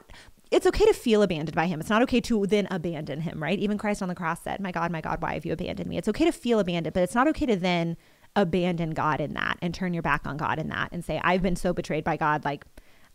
It's 0.52 0.68
okay 0.68 0.86
to 0.86 0.94
feel 0.94 1.24
abandoned 1.24 1.56
by 1.56 1.66
him. 1.66 1.80
It's 1.80 1.90
not 1.90 2.04
okay 2.04 2.22
to 2.22 2.46
then 2.46 2.68
abandon 2.70 3.22
him, 3.22 3.42
right? 3.42 3.58
Even 3.58 3.80
Christ 3.80 4.04
on 4.04 4.08
the 4.08 4.14
cross 4.14 4.40
said, 4.44 4.60
My 4.60 4.72
God, 4.72 4.92
my 4.92 5.02
God, 5.02 5.20
why 5.20 5.34
have 5.34 5.48
you 5.48 5.52
abandoned 5.52 5.90
me? 5.90 5.98
It's 5.98 6.08
okay 6.10 6.26
to 6.26 6.32
feel 6.32 6.60
abandoned, 6.60 6.94
but 6.94 7.02
it's 7.02 7.16
not 7.16 7.28
okay 7.30 7.48
to 7.48 7.56
then 7.56 7.98
abandon 8.36 8.92
God 8.92 9.20
in 9.20 9.34
that 9.34 9.58
and 9.64 9.74
turn 9.74 9.96
your 9.96 10.04
back 10.04 10.28
on 10.28 10.38
God 10.38 10.60
in 10.60 10.68
that 10.70 10.90
and 10.92 11.04
say, 11.04 11.20
I've 11.24 11.42
been 11.42 11.56
so 11.56 11.74
betrayed 11.74 12.04
by 12.04 12.18
God. 12.18 12.46
Like, 12.46 12.66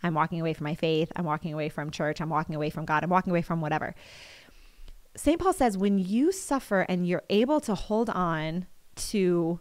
I'm 0.02 0.14
walking 0.14 0.40
away 0.40 0.54
from 0.54 0.64
my 0.64 0.74
faith. 0.74 1.10
I'm 1.16 1.24
walking 1.24 1.52
away 1.52 1.68
from 1.68 1.90
church. 1.90 2.20
I'm 2.20 2.30
walking 2.30 2.54
away 2.54 2.70
from 2.70 2.84
God. 2.84 3.02
I'm 3.02 3.10
walking 3.10 3.30
away 3.30 3.42
from 3.42 3.60
whatever. 3.60 3.94
St. 5.16 5.40
Paul 5.40 5.52
says 5.52 5.76
when 5.76 5.98
you 5.98 6.30
suffer 6.30 6.82
and 6.82 7.06
you're 7.06 7.24
able 7.28 7.60
to 7.62 7.74
hold 7.74 8.08
on 8.10 8.66
to 8.96 9.60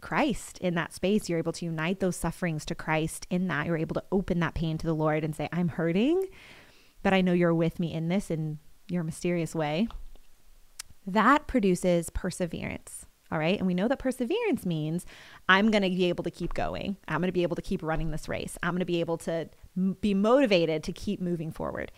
Christ 0.00 0.58
in 0.58 0.74
that 0.74 0.92
space, 0.92 1.28
you're 1.28 1.38
able 1.38 1.52
to 1.52 1.64
unite 1.64 2.00
those 2.00 2.16
sufferings 2.16 2.64
to 2.66 2.74
Christ 2.74 3.26
in 3.30 3.46
that. 3.48 3.66
You're 3.66 3.76
able 3.76 3.94
to 3.94 4.04
open 4.10 4.40
that 4.40 4.54
pain 4.54 4.78
to 4.78 4.86
the 4.86 4.94
Lord 4.94 5.22
and 5.22 5.34
say, 5.34 5.48
I'm 5.52 5.68
hurting, 5.68 6.26
but 7.02 7.14
I 7.14 7.20
know 7.20 7.32
you're 7.32 7.54
with 7.54 7.78
me 7.78 7.92
in 7.92 8.08
this 8.08 8.30
in 8.30 8.58
your 8.88 9.04
mysterious 9.04 9.54
way. 9.54 9.86
That 11.06 11.46
produces 11.46 12.10
perseverance. 12.10 13.06
All 13.32 13.38
right. 13.38 13.56
And 13.56 13.66
we 13.66 13.72
know 13.72 13.88
that 13.88 13.98
perseverance 13.98 14.66
means 14.66 15.06
I'm 15.48 15.70
going 15.70 15.82
to 15.82 15.88
be 15.88 16.04
able 16.10 16.22
to 16.22 16.30
keep 16.30 16.52
going. 16.52 16.98
I'm 17.08 17.22
going 17.22 17.28
to 17.28 17.32
be 17.32 17.44
able 17.44 17.56
to 17.56 17.62
keep 17.62 17.82
running 17.82 18.10
this 18.10 18.28
race. 18.28 18.58
I'm 18.62 18.72
going 18.72 18.80
to 18.80 18.84
be 18.84 19.00
able 19.00 19.16
to 19.18 19.48
be 20.02 20.12
motivated 20.12 20.82
to 20.84 20.92
keep 20.92 21.18
moving 21.18 21.50
forward. 21.50 21.90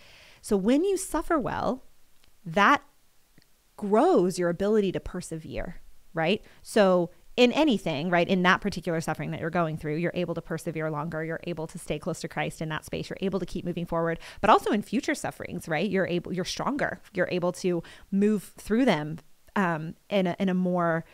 So 0.43 0.57
when 0.57 0.85
you 0.85 0.97
suffer 0.97 1.37
well, 1.37 1.83
that 2.47 2.85
grows 3.77 4.39
your 4.39 4.49
ability 4.49 4.93
to 4.93 5.01
persevere, 5.01 5.81
right? 6.13 6.41
So 6.63 7.11
in 7.37 7.51
anything, 7.51 8.11
right, 8.11 8.29
in 8.29 8.45
that 8.45 8.61
particular 8.61 9.01
suffering 9.01 9.33
that 9.33 9.41
you're 9.41 9.51
going 9.51 9.77
through, 9.77 9.97
you're 9.97 10.13
able 10.15 10.35
to 10.35 10.43
persevere 10.43 10.89
longer. 10.89 11.25
You're 11.25 11.41
able 11.45 11.67
to 11.67 11.79
stay 11.81 11.99
close 11.99 12.21
to 12.21 12.29
Christ 12.29 12.63
in 12.63 12.69
that 12.69 12.85
space. 12.85 13.11
You're 13.11 13.19
able 13.21 13.41
to 13.41 13.47
keep 13.47 13.65
moving 13.65 13.87
forward, 13.87 14.21
but 14.41 14.51
also 14.51 14.71
in 14.71 14.83
future 14.83 15.17
sufferings, 15.17 15.67
right? 15.67 15.91
You're 15.91 16.07
able, 16.07 16.33
you're 16.33 16.45
stronger. 16.45 17.01
You're 17.13 17.29
able 17.33 17.51
to 17.55 17.83
move 18.13 18.53
through 18.57 18.85
them 18.85 19.19
um, 19.57 19.95
in 20.09 20.27
a, 20.27 20.37
in 20.39 20.49
a 20.49 20.55
more 20.55 21.05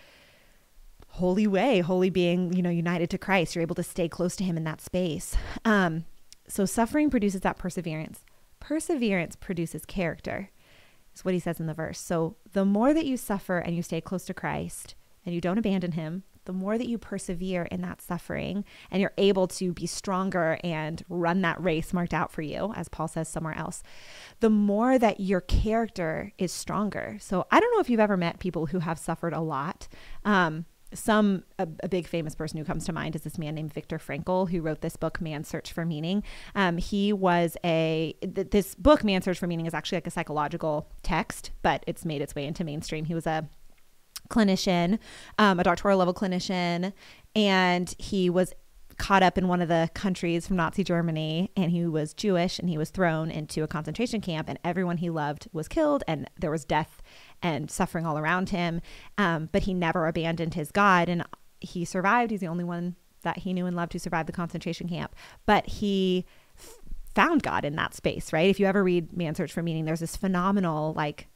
holy 1.09 1.47
way, 1.47 1.81
holy 1.81 2.11
being, 2.11 2.53
you 2.53 2.63
know, 2.63 2.71
united 2.71 3.11
to 3.11 3.19
Christ. 3.19 3.55
You're 3.55 3.63
able 3.63 3.75
to 3.75 3.83
stay 3.83 4.09
close 4.09 4.37
to 4.37 4.45
him 4.45 4.57
in 4.57 4.65
that 4.65 4.81
space. 4.81 5.37
Um, 5.65 6.05
so 6.47 6.65
suffering 6.65 7.11
produces 7.11 7.43
that 7.43 7.59
perseverance. 7.59 8.25
Perseverance 8.61 9.37
produces 9.37 9.85
character, 9.85 10.51
is 11.15 11.25
what 11.25 11.35
he 11.35 11.41
says 11.41 11.61
in 11.61 11.67
the 11.67 11.75
verse. 11.75 11.99
So 11.99 12.37
the 12.53 12.65
more 12.65 12.95
that 12.95 13.07
you 13.07 13.17
suffer 13.17 13.59
and 13.59 13.77
you 13.77 13.83
stay 13.83 14.01
close 14.01 14.25
to 14.27 14.35
Christ 14.35 14.95
and 15.25 15.35
you 15.35 15.41
don't 15.41 15.59
abandon 15.59 15.93
him, 15.93 16.25
the 16.45 16.53
more 16.53 16.79
that 16.79 16.89
you 16.89 16.99
persevere 16.99 17.65
in 17.65 17.81
that 17.83 18.01
suffering 18.01 18.65
and 18.91 19.01
you're 19.01 19.13
able 19.19 19.47
to 19.49 19.73
be 19.73 19.87
stronger 19.87 20.59
and 20.65 21.05
run 21.09 21.43
that 21.43 21.63
race 21.63 21.93
marked 21.93 22.15
out 22.15 22.33
for 22.33 22.43
you, 22.43 22.73
as 22.77 22.89
Paul 22.89 23.09
says 23.09 23.29
somewhere 23.29 23.57
else, 23.57 23.83
the 24.41 24.51
more 24.51 24.99
that 24.99 25.21
your 25.21 25.41
character 25.41 26.33
is 26.39 26.53
stronger. 26.53 27.17
So 27.21 27.47
I 27.51 27.61
don't 27.61 27.73
know 27.75 27.81
if 27.81 27.91
you've 27.91 28.01
ever 28.01 28.17
met 28.17 28.39
people 28.39 28.67
who 28.67 28.81
have 28.81 28.99
suffered 28.99 29.33
a 29.33 29.41
lot. 29.41 29.89
Um, 30.25 30.67
some 30.93 31.45
a, 31.59 31.69
a, 31.83 31.89
big 31.89 32.07
famous 32.07 32.35
person 32.35 32.59
who 32.59 32.65
comes 32.65 32.85
to 32.85 32.93
mind 32.93 33.15
is 33.15 33.23
this 33.23 33.39
man 33.39 33.55
named 33.55 33.73
Viktor 33.73 33.99
Frankl 33.99 34.51
who 34.51 34.61
wrote 34.61 34.81
this 34.81 34.97
book 34.97 35.21
Man's 35.21 35.49
Search 35.49 35.73
for 35.73 35.85
Meaning. 35.85 36.23
Um, 36.55 36.79
he 36.79 37.13
was 37.13 37.57
a 37.65 38.15
th- 38.23 38.51
this 38.51 38.75
book 38.75 39.05
Man's 39.05 39.25
Search 39.25 39.39
for 39.39 39.47
Meaning 39.47 39.67
is 39.67 39.75
actually 39.75 39.97
like 39.97 40.07
a 40.07 40.11
psychological 40.11 40.89
text, 41.03 41.51
but 41.63 41.85
it's 41.87 42.05
made 42.05 42.23
its 42.23 42.35
way 42.35 42.45
into 42.45 42.65
mainstream. 42.65 43.05
He 43.05 43.15
was 43.15 43.27
a 43.27 43.49
clinician, 44.31 44.99
um, 45.39 45.61
a 45.61 45.65
doctoral 45.65 45.99
level 45.99 46.15
clinician, 46.15 46.93
and 47.35 47.95
he 47.99 48.31
was 48.31 48.55
caught 49.01 49.23
up 49.23 49.39
in 49.39 49.49
one 49.49 49.63
of 49.63 49.69
the 49.69 49.91
countries 49.95 50.47
from 50.47 50.57
Nazi 50.57 50.85
Germany 50.85 51.51
and 51.57 51.71
he 51.71 51.87
was 51.87 52.13
Jewish 52.13 52.59
and 52.59 52.69
he 52.69 52.77
was 52.77 52.91
thrown 52.91 53.31
into 53.31 53.63
a 53.63 53.67
concentration 53.67 54.21
camp 54.21 54.47
and 54.47 54.59
everyone 54.63 54.99
he 54.99 55.09
loved 55.09 55.49
was 55.55 55.69
killed 55.69 56.05
and 56.07 56.29
there 56.39 56.51
was 56.51 56.67
death 56.67 57.01
and 57.43 57.71
suffering 57.71 58.05
all 58.05 58.19
around 58.19 58.51
him. 58.51 58.83
Um, 59.17 59.49
but 59.53 59.63
he 59.63 59.73
never 59.73 60.07
abandoned 60.07 60.53
his 60.53 60.71
God 60.71 61.09
and 61.09 61.25
he 61.61 61.87
survived. 61.87 62.31
He's 62.31 62.41
the 62.41 62.47
only 62.49 62.65
one 62.65 62.95
that 63.23 63.39
he 63.39 63.55
knew 63.55 63.65
and 63.65 63.75
loved 63.75 63.95
who 63.95 63.99
survived 63.99 64.29
the 64.29 64.35
concentration 64.35 64.87
camp. 64.87 65.17
But 65.47 65.67
he 65.67 66.27
f- 66.59 66.79
found 67.15 67.43
God 67.43 67.65
in 67.65 67.77
that 67.77 67.95
space, 67.95 68.35
right? 68.35 68.51
If 68.51 68.61
you 68.61 68.67
ever 68.67 68.85
read 68.85 69.17
Man's 69.17 69.39
Search 69.39 69.53
for 69.53 69.63
Meaning, 69.63 69.87
there's 69.87 70.01
this 70.01 70.17
phenomenal, 70.17 70.93
like, 70.95 71.27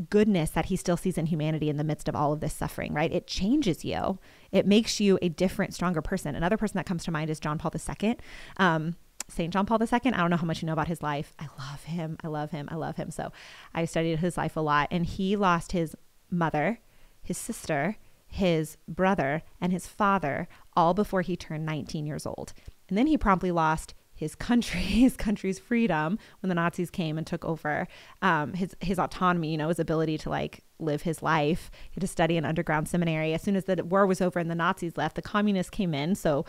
goodness 0.00 0.50
that 0.50 0.66
he 0.66 0.76
still 0.76 0.96
sees 0.96 1.18
in 1.18 1.26
humanity 1.26 1.68
in 1.68 1.76
the 1.76 1.84
midst 1.84 2.08
of 2.08 2.16
all 2.16 2.32
of 2.32 2.40
this 2.40 2.54
suffering, 2.54 2.92
right? 2.92 3.12
It 3.12 3.26
changes 3.26 3.84
you. 3.84 4.18
It 4.52 4.66
makes 4.66 5.00
you 5.00 5.18
a 5.22 5.28
different, 5.28 5.74
stronger 5.74 6.02
person. 6.02 6.34
Another 6.34 6.56
person 6.56 6.76
that 6.76 6.86
comes 6.86 7.04
to 7.04 7.10
mind 7.10 7.30
is 7.30 7.40
John 7.40 7.58
Paul 7.58 7.72
II. 7.74 8.16
Um, 8.56 8.96
St. 9.28 9.52
John 9.52 9.66
Paul 9.66 9.78
II. 9.82 9.88
I 9.92 9.98
don't 9.98 10.30
know 10.30 10.36
how 10.36 10.46
much 10.46 10.62
you 10.62 10.66
know 10.66 10.72
about 10.72 10.88
his 10.88 11.02
life. 11.02 11.34
I 11.38 11.48
love 11.58 11.84
him. 11.84 12.16
I 12.22 12.28
love 12.28 12.50
him. 12.50 12.68
I 12.70 12.76
love 12.76 12.96
him. 12.96 13.10
So 13.10 13.30
I 13.74 13.84
studied 13.84 14.18
his 14.20 14.36
life 14.36 14.56
a 14.56 14.60
lot. 14.60 14.88
And 14.90 15.04
he 15.04 15.36
lost 15.36 15.72
his 15.72 15.94
mother, 16.30 16.80
his 17.22 17.36
sister, 17.36 17.96
his 18.26 18.76
brother, 18.86 19.42
and 19.60 19.72
his 19.72 19.86
father 19.86 20.48
all 20.74 20.94
before 20.94 21.22
he 21.22 21.36
turned 21.36 21.66
19 21.66 22.06
years 22.06 22.26
old. 22.26 22.52
And 22.88 22.96
then 22.96 23.06
he 23.06 23.18
promptly 23.18 23.50
lost 23.50 23.94
his 24.18 24.34
country, 24.34 24.80
his 25.06 25.16
country's 25.16 25.58
freedom 25.58 26.18
when 26.40 26.48
the 26.48 26.54
Nazis 26.54 26.90
came 26.90 27.16
and 27.16 27.26
took 27.26 27.44
over, 27.44 27.86
um, 28.20 28.52
his 28.52 28.76
his 28.80 28.98
autonomy, 28.98 29.52
you 29.52 29.56
know, 29.56 29.68
his 29.68 29.78
ability 29.78 30.18
to 30.18 30.30
like 30.30 30.64
live 30.80 31.02
his 31.02 31.22
life. 31.22 31.70
He 31.90 31.94
had 31.94 32.00
to 32.02 32.06
study 32.06 32.36
in 32.36 32.44
underground 32.44 32.88
seminary. 32.88 33.32
As 33.32 33.42
soon 33.42 33.56
as 33.56 33.64
the 33.64 33.84
war 33.84 34.06
was 34.06 34.20
over 34.20 34.38
and 34.38 34.50
the 34.50 34.54
Nazis 34.54 34.96
left, 34.96 35.14
the 35.14 35.22
communists 35.22 35.70
came 35.70 35.94
in. 35.94 36.14
So 36.14 36.44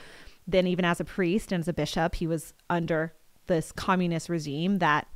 then, 0.47 0.65
even 0.67 0.83
as 0.83 0.99
a 0.99 1.05
priest 1.05 1.51
and 1.51 1.61
as 1.61 1.67
a 1.67 1.73
bishop, 1.73 2.15
he 2.15 2.27
was 2.27 2.53
under 2.69 3.13
this 3.45 3.71
communist 3.71 4.29
regime 4.29 4.79
that 4.79 5.07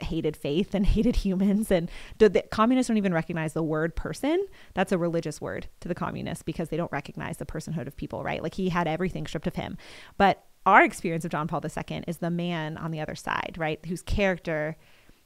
hated 0.00 0.36
faith 0.36 0.74
and 0.74 0.86
hated 0.96 1.16
humans 1.16 1.70
and 1.70 1.90
the 2.18 2.42
communists 2.50 2.88
don't 2.88 2.96
even 2.96 3.14
recognize 3.14 3.52
the 3.52 3.62
word 3.62 3.94
person 3.94 4.46
that's 4.74 4.90
a 4.90 4.98
religious 4.98 5.40
word 5.40 5.68
to 5.80 5.88
the 5.88 5.94
communists 5.94 6.42
because 6.42 6.70
they 6.70 6.76
don't 6.76 6.90
recognize 6.90 7.36
the 7.36 7.46
personhood 7.46 7.86
of 7.86 7.96
people 7.96 8.24
right 8.24 8.42
like 8.42 8.54
he 8.54 8.68
had 8.68 8.88
everything 8.88 9.26
stripped 9.26 9.46
of 9.46 9.54
him 9.54 9.76
but 10.16 10.44
our 10.66 10.84
experience 10.84 11.24
of 11.24 11.30
John 11.30 11.48
Paul 11.48 11.62
II 11.64 12.04
is 12.06 12.18
the 12.18 12.30
man 12.30 12.76
on 12.76 12.90
the 12.90 13.00
other 13.00 13.14
side, 13.14 13.56
right? 13.58 13.84
Whose 13.86 14.02
character 14.02 14.76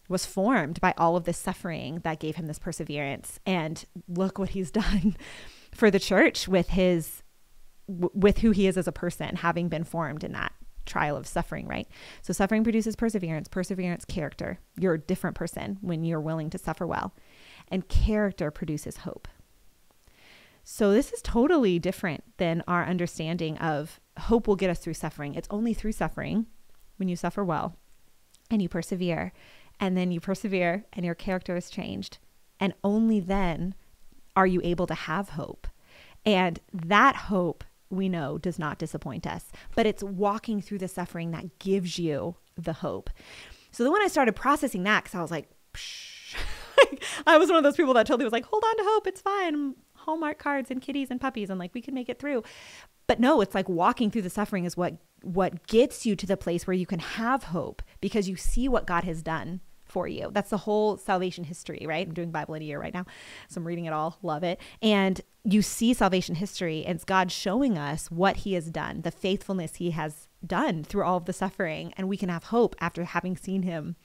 was 0.09 0.27
formed 0.27 0.81
by 0.81 0.95
all 0.97 1.17
of 1.17 1.25
this 1.25 1.39
suffering 1.39 2.01
that 2.05 2.21
gave 2.21 2.37
him 2.37 2.47
this 2.47 2.59
perseverance. 2.59 3.41
And 3.45 3.85
look 4.09 4.39
what 4.39 4.51
he's 4.51 4.71
done 4.83 5.17
for 5.73 5.91
the 5.91 6.01
church 6.01 6.49
with 6.49 6.71
his 6.71 7.23
with 7.89 8.39
who 8.39 8.51
he 8.51 8.67
is 8.67 8.77
as 8.77 8.89
a 8.89 8.93
person, 8.93 9.37
having 9.37 9.69
been 9.69 9.85
formed 9.85 10.25
in 10.25 10.33
that 10.33 10.53
trial 10.87 11.17
of 11.17 11.27
suffering, 11.27 11.69
right? 11.69 11.87
So 12.23 12.33
suffering 12.33 12.65
produces 12.65 12.97
perseverance, 12.97 13.47
perseverance 13.47 14.05
character. 14.05 14.59
You're 14.77 14.95
a 14.95 14.99
different 14.99 15.37
person 15.37 15.79
when 15.83 16.03
you're 16.03 16.21
willing 16.21 16.51
to 16.51 16.59
suffer 16.59 16.85
well. 16.85 17.15
And 17.69 17.89
character 17.89 18.51
produces 18.51 18.99
hope. 18.99 19.29
So 20.69 20.93
this 20.93 21.13
is 21.13 21.23
totally 21.23 21.79
different 21.79 22.25
than 22.39 22.65
our 22.67 22.85
understanding 22.85 23.57
of 23.59 24.01
hope 24.19 24.49
will 24.49 24.57
get 24.57 24.69
us 24.69 24.81
through 24.81 24.95
suffering. 24.95 25.37
It's 25.37 25.47
only 25.49 25.73
through 25.73 25.93
suffering 25.93 26.47
when 26.97 27.09
you 27.09 27.15
suffer 27.15 27.45
well 27.45 27.77
and 28.51 28.61
you 28.61 28.69
persevere. 28.69 29.33
And 29.79 29.97
then 29.97 30.11
you 30.11 30.19
persevere 30.19 30.85
and 30.93 31.07
your 31.07 31.15
character 31.15 31.57
is 31.57 31.71
changed. 31.71 32.19
And 32.59 32.75
only 32.83 33.21
then 33.21 33.77
are 34.35 34.47
you 34.47 34.61
able 34.65 34.89
to 34.89 34.95
have 34.95 35.31
hope. 35.31 35.69
And 36.25 36.59
that 36.73 37.15
hope 37.15 37.63
we 37.89 38.09
know 38.09 38.37
does 38.37 38.59
not 38.59 38.81
disappoint 38.81 39.25
us, 39.25 39.53
but 39.77 39.87
it's 39.87 40.03
walking 40.03 40.61
through 40.61 40.79
the 40.79 40.89
suffering 40.89 41.31
that 41.31 41.61
gives 41.61 41.97
you 41.97 42.35
the 42.57 42.73
hope. 42.73 43.09
So 43.71 43.85
then 43.85 43.93
when 43.93 44.03
I 44.03 44.09
started 44.09 44.35
processing 44.35 44.83
that, 44.83 45.05
because 45.05 45.17
I 45.17 45.23
was 45.23 45.31
like, 45.31 45.49
I 47.25 47.39
was 47.39 47.51
one 47.51 47.59
of 47.59 47.63
those 47.63 47.77
people 47.77 47.95
that 47.95 48.09
totally 48.09 48.25
was 48.25 48.33
like, 48.33 48.47
hold 48.47 48.65
on 48.65 48.77
to 48.79 48.85
hope, 48.85 49.07
it's 49.07 49.21
fine. 49.21 49.77
Hallmark 50.07 50.39
cards 50.39 50.71
and 50.71 50.81
kitties 50.81 51.09
and 51.11 51.21
puppies, 51.21 51.51
and 51.51 51.59
like 51.59 51.75
we 51.75 51.83
can 51.83 51.95
make 51.95 52.09
it 52.09 52.19
through. 52.19 52.43
But 53.07 53.21
no, 53.21 53.41
it's 53.41 53.55
like 53.55 53.69
walking 53.69 54.11
through 54.11 54.23
the 54.23 54.31
suffering 54.31 54.65
is 54.65 54.77
what 54.77 54.97
what 55.23 55.67
gets 55.67 56.07
you 56.07 56.15
to 56.17 56.27
the 56.27 56.37
place 56.37 56.67
where 56.67 56.75
you 56.75 56.87
can 56.87 57.01
have 57.01 57.45
hope 57.45 57.83
because 58.01 58.29
you 58.29 58.37
see 58.37 58.69
what 58.69 58.87
God 58.87 59.05
has 59.05 59.23
done 59.23 59.61
for 59.85 60.07
you. 60.07 60.31
That's 60.33 60.51
the 60.51 60.59
whole 60.59 60.97
salvation 60.97 61.45
history, 61.45 61.85
right? 61.87 62.07
I'm 62.07 62.15
doing 62.15 62.31
Bible 62.31 62.55
in 62.55 62.63
a 62.63 62.65
year 62.65 62.81
right 62.81 62.95
now. 62.95 63.07
So 63.49 63.61
I'm 63.61 63.67
reading 63.67 63.87
it 63.87 63.93
all, 63.93 64.19
love 64.23 64.43
it. 64.43 64.61
And 64.83 65.21
you 65.45 65.63
see 65.63 65.95
salvation 65.95 66.35
history 66.35 66.85
and 66.85 66.97
it's 66.97 67.05
God 67.05 67.31
showing 67.31 67.79
us 67.79 68.11
what 68.11 68.39
he 68.39 68.55
has 68.55 68.71
done, 68.71 69.03
the 69.03 69.11
faithfulness 69.11 69.77
he 69.77 69.93
has 69.93 70.29
done 70.45 70.85
through 70.85 71.05
all 71.05 71.17
of 71.17 71.25
the 71.25 71.33
suffering. 71.33 71.93
And 71.97 72.09
we 72.09 72.17
can 72.17 72.29
have 72.29 72.45
hope 72.45 72.75
after 72.81 73.05
having 73.05 73.37
seen 73.37 73.63
him 73.63 73.97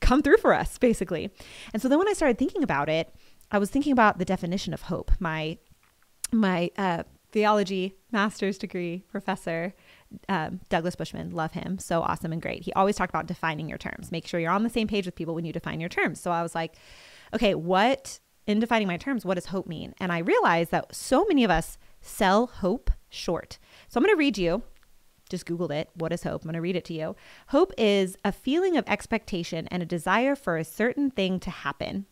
come 0.00 0.22
through 0.22 0.36
for 0.36 0.52
us, 0.52 0.78
basically. 0.78 1.30
And 1.72 1.80
so 1.80 1.88
then 1.88 1.98
when 1.98 2.08
I 2.08 2.12
started 2.12 2.38
thinking 2.38 2.62
about 2.62 2.88
it, 2.88 3.14
I 3.50 3.58
was 3.58 3.70
thinking 3.70 3.92
about 3.92 4.18
the 4.18 4.24
definition 4.24 4.74
of 4.74 4.82
hope. 4.82 5.12
My 5.18 5.58
my 6.30 6.70
uh, 6.76 7.04
theology 7.32 7.96
master's 8.10 8.58
degree 8.58 9.04
professor, 9.10 9.74
um, 10.28 10.60
Douglas 10.68 10.96
Bushman, 10.96 11.30
love 11.30 11.52
him. 11.52 11.78
So 11.78 12.02
awesome 12.02 12.32
and 12.32 12.42
great. 12.42 12.62
He 12.62 12.72
always 12.72 12.96
talked 12.96 13.10
about 13.10 13.26
defining 13.26 13.68
your 13.68 13.78
terms. 13.78 14.10
Make 14.10 14.26
sure 14.26 14.40
you're 14.40 14.50
on 14.50 14.62
the 14.62 14.70
same 14.70 14.88
page 14.88 15.06
with 15.06 15.14
people 15.14 15.34
when 15.34 15.44
you 15.44 15.52
define 15.52 15.80
your 15.80 15.88
terms. 15.88 16.20
So 16.20 16.30
I 16.30 16.42
was 16.42 16.54
like, 16.54 16.74
okay, 17.34 17.54
what, 17.54 18.20
in 18.46 18.60
defining 18.60 18.88
my 18.88 18.96
terms, 18.96 19.24
what 19.24 19.34
does 19.34 19.46
hope 19.46 19.66
mean? 19.66 19.94
And 19.98 20.12
I 20.12 20.18
realized 20.18 20.70
that 20.70 20.94
so 20.94 21.24
many 21.26 21.44
of 21.44 21.50
us 21.50 21.78
sell 22.00 22.46
hope 22.46 22.90
short. 23.08 23.58
So 23.88 23.98
I'm 23.98 24.04
going 24.04 24.14
to 24.14 24.18
read 24.18 24.38
you. 24.38 24.62
Just 25.28 25.46
Googled 25.46 25.72
it. 25.72 25.90
What 25.94 26.12
is 26.12 26.22
hope? 26.22 26.42
I'm 26.42 26.46
going 26.46 26.54
to 26.54 26.60
read 26.62 26.76
it 26.76 26.86
to 26.86 26.94
you. 26.94 27.14
Hope 27.48 27.72
is 27.76 28.16
a 28.24 28.32
feeling 28.32 28.78
of 28.78 28.84
expectation 28.86 29.68
and 29.68 29.82
a 29.82 29.86
desire 29.86 30.34
for 30.34 30.56
a 30.56 30.64
certain 30.64 31.10
thing 31.10 31.38
to 31.40 31.50
happen 31.50 32.06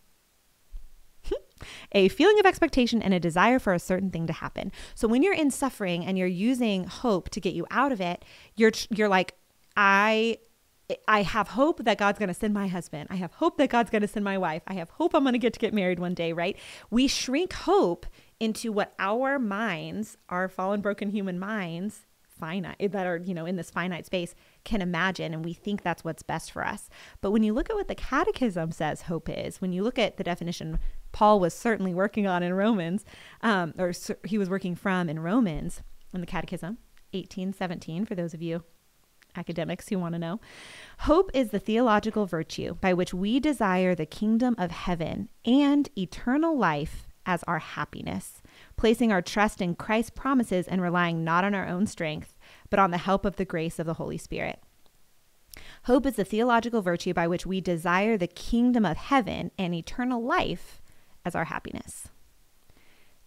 a 1.92 2.08
feeling 2.08 2.38
of 2.38 2.46
expectation 2.46 3.02
and 3.02 3.14
a 3.14 3.20
desire 3.20 3.58
for 3.58 3.74
a 3.74 3.78
certain 3.78 4.10
thing 4.10 4.26
to 4.26 4.32
happen. 4.32 4.72
So 4.94 5.08
when 5.08 5.22
you're 5.22 5.34
in 5.34 5.50
suffering 5.50 6.04
and 6.04 6.18
you're 6.18 6.26
using 6.26 6.84
hope 6.84 7.30
to 7.30 7.40
get 7.40 7.54
you 7.54 7.66
out 7.70 7.92
of 7.92 8.00
it, 8.00 8.24
you're 8.56 8.72
you're 8.90 9.08
like 9.08 9.34
I 9.76 10.38
I 11.08 11.22
have 11.22 11.48
hope 11.48 11.84
that 11.84 11.98
God's 11.98 12.18
going 12.18 12.28
to 12.28 12.34
send 12.34 12.54
my 12.54 12.68
husband. 12.68 13.08
I 13.10 13.16
have 13.16 13.32
hope 13.32 13.58
that 13.58 13.70
God's 13.70 13.90
going 13.90 14.02
to 14.02 14.08
send 14.08 14.24
my 14.24 14.38
wife. 14.38 14.62
I 14.66 14.74
have 14.74 14.90
hope 14.90 15.14
I'm 15.14 15.24
going 15.24 15.32
to 15.32 15.38
get 15.38 15.52
to 15.54 15.58
get 15.58 15.74
married 15.74 15.98
one 15.98 16.14
day, 16.14 16.32
right? 16.32 16.56
We 16.90 17.08
shrink 17.08 17.52
hope 17.52 18.06
into 18.38 18.70
what 18.70 18.94
our 18.98 19.38
minds, 19.38 20.16
our 20.28 20.48
fallen 20.48 20.80
broken 20.80 21.10
human 21.10 21.38
minds 21.38 22.06
finite 22.38 22.92
that 22.92 23.06
are 23.06 23.16
you 23.16 23.32
know 23.34 23.46
in 23.46 23.56
this 23.56 23.70
finite 23.70 24.04
space 24.04 24.34
can 24.66 24.82
imagine 24.82 25.32
and 25.32 25.44
we 25.44 25.54
think 25.54 25.82
that's 25.82 26.04
what's 26.04 26.22
best 26.22 26.50
for 26.50 26.66
us 26.66 26.90
but 27.22 27.30
when 27.30 27.42
you 27.42 27.54
look 27.54 27.70
at 27.70 27.76
what 27.76 27.88
the 27.88 27.94
catechism 27.94 28.70
says 28.70 29.02
hope 29.02 29.28
is 29.30 29.60
when 29.60 29.72
you 29.72 29.82
look 29.82 29.98
at 29.98 30.18
the 30.18 30.24
definition 30.24 30.78
paul 31.12 31.40
was 31.40 31.54
certainly 31.54 31.94
working 31.94 32.26
on 32.26 32.42
in 32.42 32.52
romans 32.52 33.04
um, 33.40 33.72
or 33.78 33.92
he 34.24 34.36
was 34.36 34.50
working 34.50 34.74
from 34.74 35.08
in 35.08 35.20
romans 35.20 35.82
in 36.12 36.20
the 36.20 36.26
catechism 36.26 36.76
1817 37.12 38.04
for 38.04 38.14
those 38.14 38.34
of 38.34 38.42
you 38.42 38.62
academics 39.38 39.88
who 39.88 39.98
want 39.98 40.14
to 40.14 40.18
know. 40.18 40.40
Hope 41.00 41.30
is 41.34 41.50
the 41.50 41.58
theological 41.58 42.24
virtue 42.24 42.76
by 42.80 42.94
which 42.94 43.12
we 43.12 43.38
desire 43.38 43.94
the 43.94 44.06
kingdom 44.06 44.54
of 44.56 44.70
heaven 44.70 45.28
and 45.44 45.90
eternal 45.94 46.56
life 46.56 47.06
as 47.26 47.42
our 47.42 47.58
happiness 47.58 48.40
placing 48.76 49.10
our 49.10 49.22
trust 49.22 49.60
in 49.60 49.74
Christ's 49.74 50.10
promises 50.10 50.68
and 50.68 50.80
relying 50.80 51.24
not 51.24 51.44
on 51.44 51.54
our 51.54 51.66
own 51.66 51.86
strength, 51.86 52.35
but 52.70 52.78
on 52.78 52.90
the 52.90 52.98
help 52.98 53.24
of 53.24 53.36
the 53.36 53.44
grace 53.44 53.78
of 53.78 53.86
the 53.86 53.94
Holy 53.94 54.18
Spirit. 54.18 54.60
Hope 55.84 56.06
is 56.06 56.16
the 56.16 56.24
theological 56.24 56.82
virtue 56.82 57.14
by 57.14 57.26
which 57.26 57.46
we 57.46 57.60
desire 57.60 58.16
the 58.16 58.26
kingdom 58.26 58.84
of 58.84 58.96
heaven 58.96 59.50
and 59.58 59.74
eternal 59.74 60.22
life 60.22 60.82
as 61.24 61.34
our 61.34 61.46
happiness. 61.46 62.08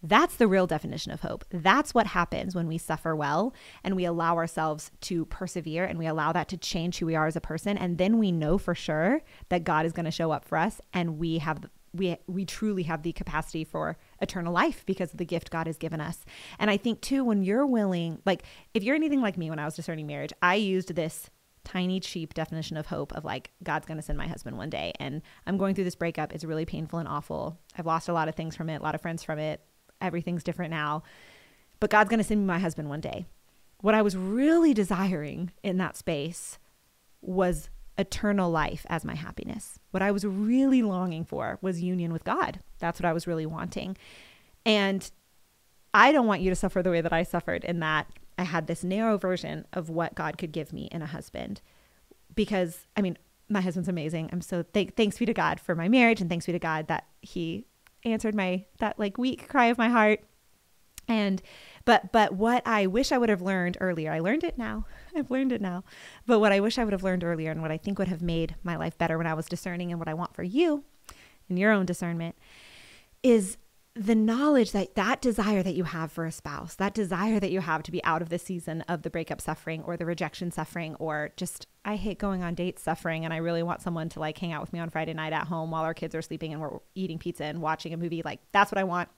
That's 0.02 0.36
the 0.36 0.48
real 0.48 0.66
definition 0.66 1.12
of 1.12 1.20
hope. 1.20 1.44
That's 1.50 1.92
what 1.92 2.08
happens 2.08 2.54
when 2.54 2.66
we 2.66 2.78
suffer 2.78 3.14
well 3.14 3.52
and 3.84 3.94
we 3.94 4.06
allow 4.06 4.36
ourselves 4.36 4.90
to 5.02 5.26
persevere 5.26 5.84
and 5.84 5.98
we 5.98 6.06
allow 6.06 6.32
that 6.32 6.48
to 6.48 6.56
change 6.56 6.98
who 6.98 7.06
we 7.06 7.16
are 7.16 7.26
as 7.26 7.36
a 7.36 7.40
person. 7.40 7.76
And 7.76 7.98
then 7.98 8.18
we 8.18 8.32
know 8.32 8.56
for 8.56 8.74
sure 8.74 9.20
that 9.50 9.64
God 9.64 9.84
is 9.84 9.92
going 9.92 10.06
to 10.06 10.10
show 10.10 10.30
up 10.30 10.46
for 10.46 10.56
us 10.56 10.80
and 10.94 11.18
we 11.18 11.38
have 11.38 11.68
we 11.92 12.16
we 12.26 12.44
truly 12.44 12.84
have 12.84 13.02
the 13.02 13.12
capacity 13.12 13.64
for 13.64 13.96
eternal 14.20 14.52
life 14.52 14.84
because 14.86 15.12
of 15.12 15.18
the 15.18 15.24
gift 15.24 15.50
God 15.50 15.66
has 15.66 15.76
given 15.76 16.00
us. 16.00 16.24
And 16.58 16.70
I 16.70 16.76
think 16.76 17.00
too 17.00 17.24
when 17.24 17.42
you're 17.42 17.66
willing 17.66 18.20
like 18.24 18.44
if 18.74 18.82
you're 18.82 18.94
anything 18.94 19.20
like 19.20 19.36
me 19.36 19.50
when 19.50 19.58
I 19.58 19.64
was 19.64 19.74
discerning 19.74 20.06
marriage, 20.06 20.32
I 20.42 20.54
used 20.54 20.94
this 20.94 21.30
tiny 21.64 22.00
cheap 22.00 22.32
definition 22.34 22.76
of 22.76 22.86
hope 22.86 23.12
of 23.12 23.24
like 23.24 23.50
God's 23.62 23.86
going 23.86 23.98
to 23.98 24.02
send 24.02 24.16
my 24.16 24.26
husband 24.26 24.56
one 24.56 24.70
day 24.70 24.92
and 24.98 25.20
I'm 25.46 25.58
going 25.58 25.74
through 25.74 25.84
this 25.84 25.94
breakup. 25.94 26.32
It's 26.32 26.44
really 26.44 26.64
painful 26.64 26.98
and 26.98 27.08
awful. 27.08 27.58
I've 27.76 27.86
lost 27.86 28.08
a 28.08 28.12
lot 28.12 28.28
of 28.28 28.34
things 28.34 28.56
from 28.56 28.70
it, 28.70 28.80
a 28.80 28.82
lot 28.82 28.94
of 28.94 29.02
friends 29.02 29.22
from 29.22 29.38
it. 29.38 29.60
Everything's 30.00 30.44
different 30.44 30.70
now. 30.70 31.02
But 31.78 31.90
God's 31.90 32.08
going 32.08 32.18
to 32.18 32.24
send 32.24 32.40
me 32.40 32.46
my 32.46 32.58
husband 32.58 32.88
one 32.88 33.00
day. 33.00 33.26
What 33.80 33.94
I 33.94 34.02
was 34.02 34.16
really 34.16 34.74
desiring 34.74 35.52
in 35.62 35.78
that 35.78 35.96
space 35.96 36.58
was 37.22 37.70
eternal 38.00 38.50
life 38.50 38.86
as 38.88 39.04
my 39.04 39.14
happiness. 39.14 39.78
What 39.90 40.02
I 40.02 40.10
was 40.10 40.24
really 40.24 40.82
longing 40.82 41.24
for 41.24 41.58
was 41.60 41.82
union 41.82 42.12
with 42.12 42.24
God. 42.24 42.60
That's 42.78 42.98
what 42.98 43.06
I 43.06 43.12
was 43.12 43.26
really 43.26 43.46
wanting. 43.46 43.96
And 44.64 45.08
I 45.92 46.12
don't 46.12 46.26
want 46.26 46.40
you 46.40 46.50
to 46.50 46.56
suffer 46.56 46.82
the 46.82 46.90
way 46.90 47.00
that 47.00 47.12
I 47.12 47.22
suffered 47.22 47.64
in 47.64 47.80
that 47.80 48.06
I 48.38 48.44
had 48.44 48.66
this 48.66 48.82
narrow 48.82 49.18
version 49.18 49.66
of 49.72 49.90
what 49.90 50.14
God 50.14 50.38
could 50.38 50.50
give 50.50 50.72
me 50.72 50.88
in 50.90 51.02
a 51.02 51.06
husband. 51.06 51.60
Because, 52.34 52.86
I 52.96 53.02
mean, 53.02 53.18
my 53.48 53.60
husband's 53.60 53.88
amazing. 53.88 54.30
I'm 54.32 54.40
so 54.40 54.62
th- 54.62 54.94
thanks 54.96 55.18
be 55.18 55.26
to 55.26 55.34
God 55.34 55.60
for 55.60 55.74
my 55.74 55.88
marriage 55.88 56.20
and 56.20 56.30
thanks 56.30 56.46
be 56.46 56.52
to 56.52 56.58
God 56.58 56.86
that 56.86 57.06
he 57.20 57.66
answered 58.04 58.34
my 58.34 58.64
that 58.78 58.98
like 58.98 59.18
weak 59.18 59.48
cry 59.48 59.66
of 59.66 59.76
my 59.76 59.88
heart. 59.88 60.20
And 61.06 61.42
but 61.84 62.12
but 62.12 62.32
what 62.32 62.66
I 62.66 62.86
wish 62.86 63.12
I 63.12 63.18
would 63.18 63.28
have 63.28 63.42
learned 63.42 63.76
earlier, 63.80 64.12
I 64.12 64.20
learned 64.20 64.44
it 64.44 64.58
now. 64.58 64.86
I've 65.16 65.30
learned 65.30 65.52
it 65.52 65.60
now. 65.60 65.84
But 66.26 66.40
what 66.40 66.52
I 66.52 66.60
wish 66.60 66.78
I 66.78 66.84
would 66.84 66.92
have 66.92 67.02
learned 67.02 67.24
earlier 67.24 67.50
and 67.50 67.62
what 67.62 67.70
I 67.72 67.78
think 67.78 67.98
would 67.98 68.08
have 68.08 68.22
made 68.22 68.54
my 68.62 68.76
life 68.76 68.96
better 68.98 69.18
when 69.18 69.26
I 69.26 69.34
was 69.34 69.46
discerning 69.46 69.90
and 69.90 69.98
what 69.98 70.08
I 70.08 70.14
want 70.14 70.34
for 70.34 70.42
you 70.42 70.84
in 71.48 71.56
your 71.56 71.72
own 71.72 71.86
discernment 71.86 72.36
is 73.22 73.56
the 73.94 74.14
knowledge 74.14 74.70
that 74.70 74.94
that 74.94 75.20
desire 75.20 75.64
that 75.64 75.74
you 75.74 75.82
have 75.82 76.12
for 76.12 76.24
a 76.24 76.30
spouse, 76.30 76.76
that 76.76 76.94
desire 76.94 77.40
that 77.40 77.50
you 77.50 77.60
have 77.60 77.82
to 77.82 77.90
be 77.90 78.02
out 78.04 78.22
of 78.22 78.28
the 78.28 78.38
season 78.38 78.82
of 78.82 79.02
the 79.02 79.10
breakup 79.10 79.40
suffering 79.40 79.82
or 79.82 79.96
the 79.96 80.06
rejection 80.06 80.52
suffering 80.52 80.94
or 80.96 81.32
just 81.36 81.66
I 81.84 81.96
hate 81.96 82.18
going 82.18 82.42
on 82.44 82.54
dates 82.54 82.82
suffering 82.82 83.24
and 83.24 83.34
I 83.34 83.38
really 83.38 83.64
want 83.64 83.82
someone 83.82 84.08
to 84.10 84.20
like 84.20 84.38
hang 84.38 84.52
out 84.52 84.60
with 84.60 84.72
me 84.72 84.78
on 84.78 84.90
Friday 84.90 85.12
night 85.12 85.32
at 85.32 85.48
home 85.48 85.72
while 85.72 85.82
our 85.82 85.94
kids 85.94 86.14
are 86.14 86.22
sleeping 86.22 86.52
and 86.52 86.62
we're 86.62 86.78
eating 86.94 87.18
pizza 87.18 87.44
and 87.44 87.60
watching 87.60 87.92
a 87.92 87.96
movie 87.96 88.22
like 88.24 88.40
that's 88.52 88.70
what 88.70 88.78
I 88.78 88.84
want 88.84 89.08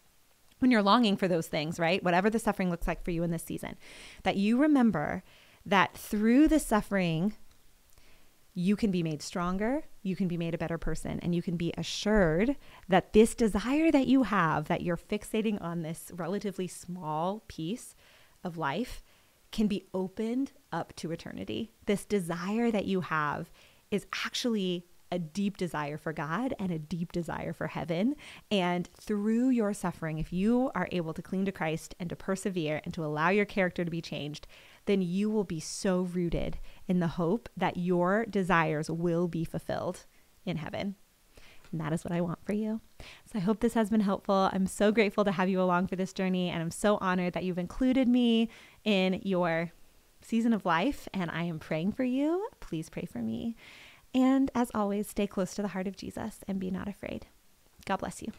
when 0.62 0.70
you're 0.70 0.82
longing 0.82 1.16
for 1.16 1.28
those 1.28 1.48
things, 1.48 1.78
right? 1.78 2.02
Whatever 2.02 2.30
the 2.30 2.38
suffering 2.38 2.70
looks 2.70 2.86
like 2.86 3.04
for 3.04 3.10
you 3.10 3.22
in 3.22 3.30
this 3.30 3.42
season. 3.42 3.76
That 4.22 4.36
you 4.36 4.58
remember 4.58 5.22
that 5.66 5.96
through 5.96 6.48
the 6.48 6.58
suffering 6.58 7.34
you 8.54 8.76
can 8.76 8.90
be 8.90 9.02
made 9.02 9.22
stronger, 9.22 9.82
you 10.02 10.14
can 10.14 10.28
be 10.28 10.36
made 10.36 10.54
a 10.54 10.58
better 10.58 10.76
person, 10.76 11.18
and 11.20 11.34
you 11.34 11.40
can 11.40 11.56
be 11.56 11.72
assured 11.78 12.56
that 12.88 13.14
this 13.14 13.34
desire 13.34 13.90
that 13.90 14.06
you 14.06 14.24
have, 14.24 14.68
that 14.68 14.82
you're 14.82 14.96
fixating 14.96 15.60
on 15.62 15.82
this 15.82 16.10
relatively 16.14 16.66
small 16.66 17.44
piece 17.48 17.94
of 18.44 18.58
life, 18.58 19.02
can 19.52 19.68
be 19.68 19.86
opened 19.94 20.52
up 20.70 20.94
to 20.96 21.12
eternity. 21.12 21.72
This 21.86 22.04
desire 22.04 22.70
that 22.70 22.84
you 22.84 23.00
have 23.02 23.50
is 23.90 24.06
actually 24.24 24.86
a 25.12 25.18
deep 25.18 25.58
desire 25.58 25.98
for 25.98 26.12
God 26.12 26.54
and 26.58 26.72
a 26.72 26.78
deep 26.78 27.12
desire 27.12 27.52
for 27.52 27.68
heaven. 27.68 28.16
And 28.50 28.88
through 28.98 29.50
your 29.50 29.74
suffering, 29.74 30.18
if 30.18 30.32
you 30.32 30.72
are 30.74 30.88
able 30.90 31.12
to 31.12 31.22
cling 31.22 31.44
to 31.44 31.52
Christ 31.52 31.94
and 32.00 32.08
to 32.08 32.16
persevere 32.16 32.80
and 32.84 32.94
to 32.94 33.04
allow 33.04 33.28
your 33.28 33.44
character 33.44 33.84
to 33.84 33.90
be 33.90 34.00
changed, 34.00 34.46
then 34.86 35.02
you 35.02 35.30
will 35.30 35.44
be 35.44 35.60
so 35.60 36.00
rooted 36.00 36.58
in 36.88 36.98
the 36.98 37.08
hope 37.08 37.50
that 37.56 37.76
your 37.76 38.24
desires 38.24 38.90
will 38.90 39.28
be 39.28 39.44
fulfilled 39.44 40.06
in 40.46 40.56
heaven. 40.56 40.96
And 41.70 41.80
that 41.80 41.92
is 41.92 42.04
what 42.04 42.12
I 42.12 42.20
want 42.20 42.44
for 42.44 42.54
you. 42.54 42.80
So 43.00 43.38
I 43.38 43.40
hope 43.40 43.60
this 43.60 43.74
has 43.74 43.90
been 43.90 44.00
helpful. 44.00 44.50
I'm 44.52 44.66
so 44.66 44.92
grateful 44.92 45.24
to 45.24 45.32
have 45.32 45.48
you 45.48 45.60
along 45.60 45.88
for 45.88 45.96
this 45.96 46.12
journey, 46.12 46.48
and 46.48 46.62
I'm 46.62 46.70
so 46.70 46.98
honored 47.00 47.34
that 47.34 47.44
you've 47.44 47.58
included 47.58 48.08
me 48.08 48.48
in 48.84 49.20
your 49.24 49.72
season 50.22 50.52
of 50.52 50.64
life. 50.64 51.08
And 51.12 51.30
I 51.30 51.44
am 51.44 51.58
praying 51.58 51.92
for 51.92 52.04
you. 52.04 52.48
Please 52.60 52.88
pray 52.88 53.04
for 53.04 53.18
me. 53.18 53.56
And 54.14 54.50
as 54.54 54.70
always, 54.74 55.08
stay 55.08 55.26
close 55.26 55.54
to 55.54 55.62
the 55.62 55.68
heart 55.68 55.86
of 55.86 55.96
Jesus 55.96 56.40
and 56.46 56.60
be 56.60 56.70
not 56.70 56.88
afraid. 56.88 57.26
God 57.86 57.96
bless 57.98 58.22
you. 58.22 58.32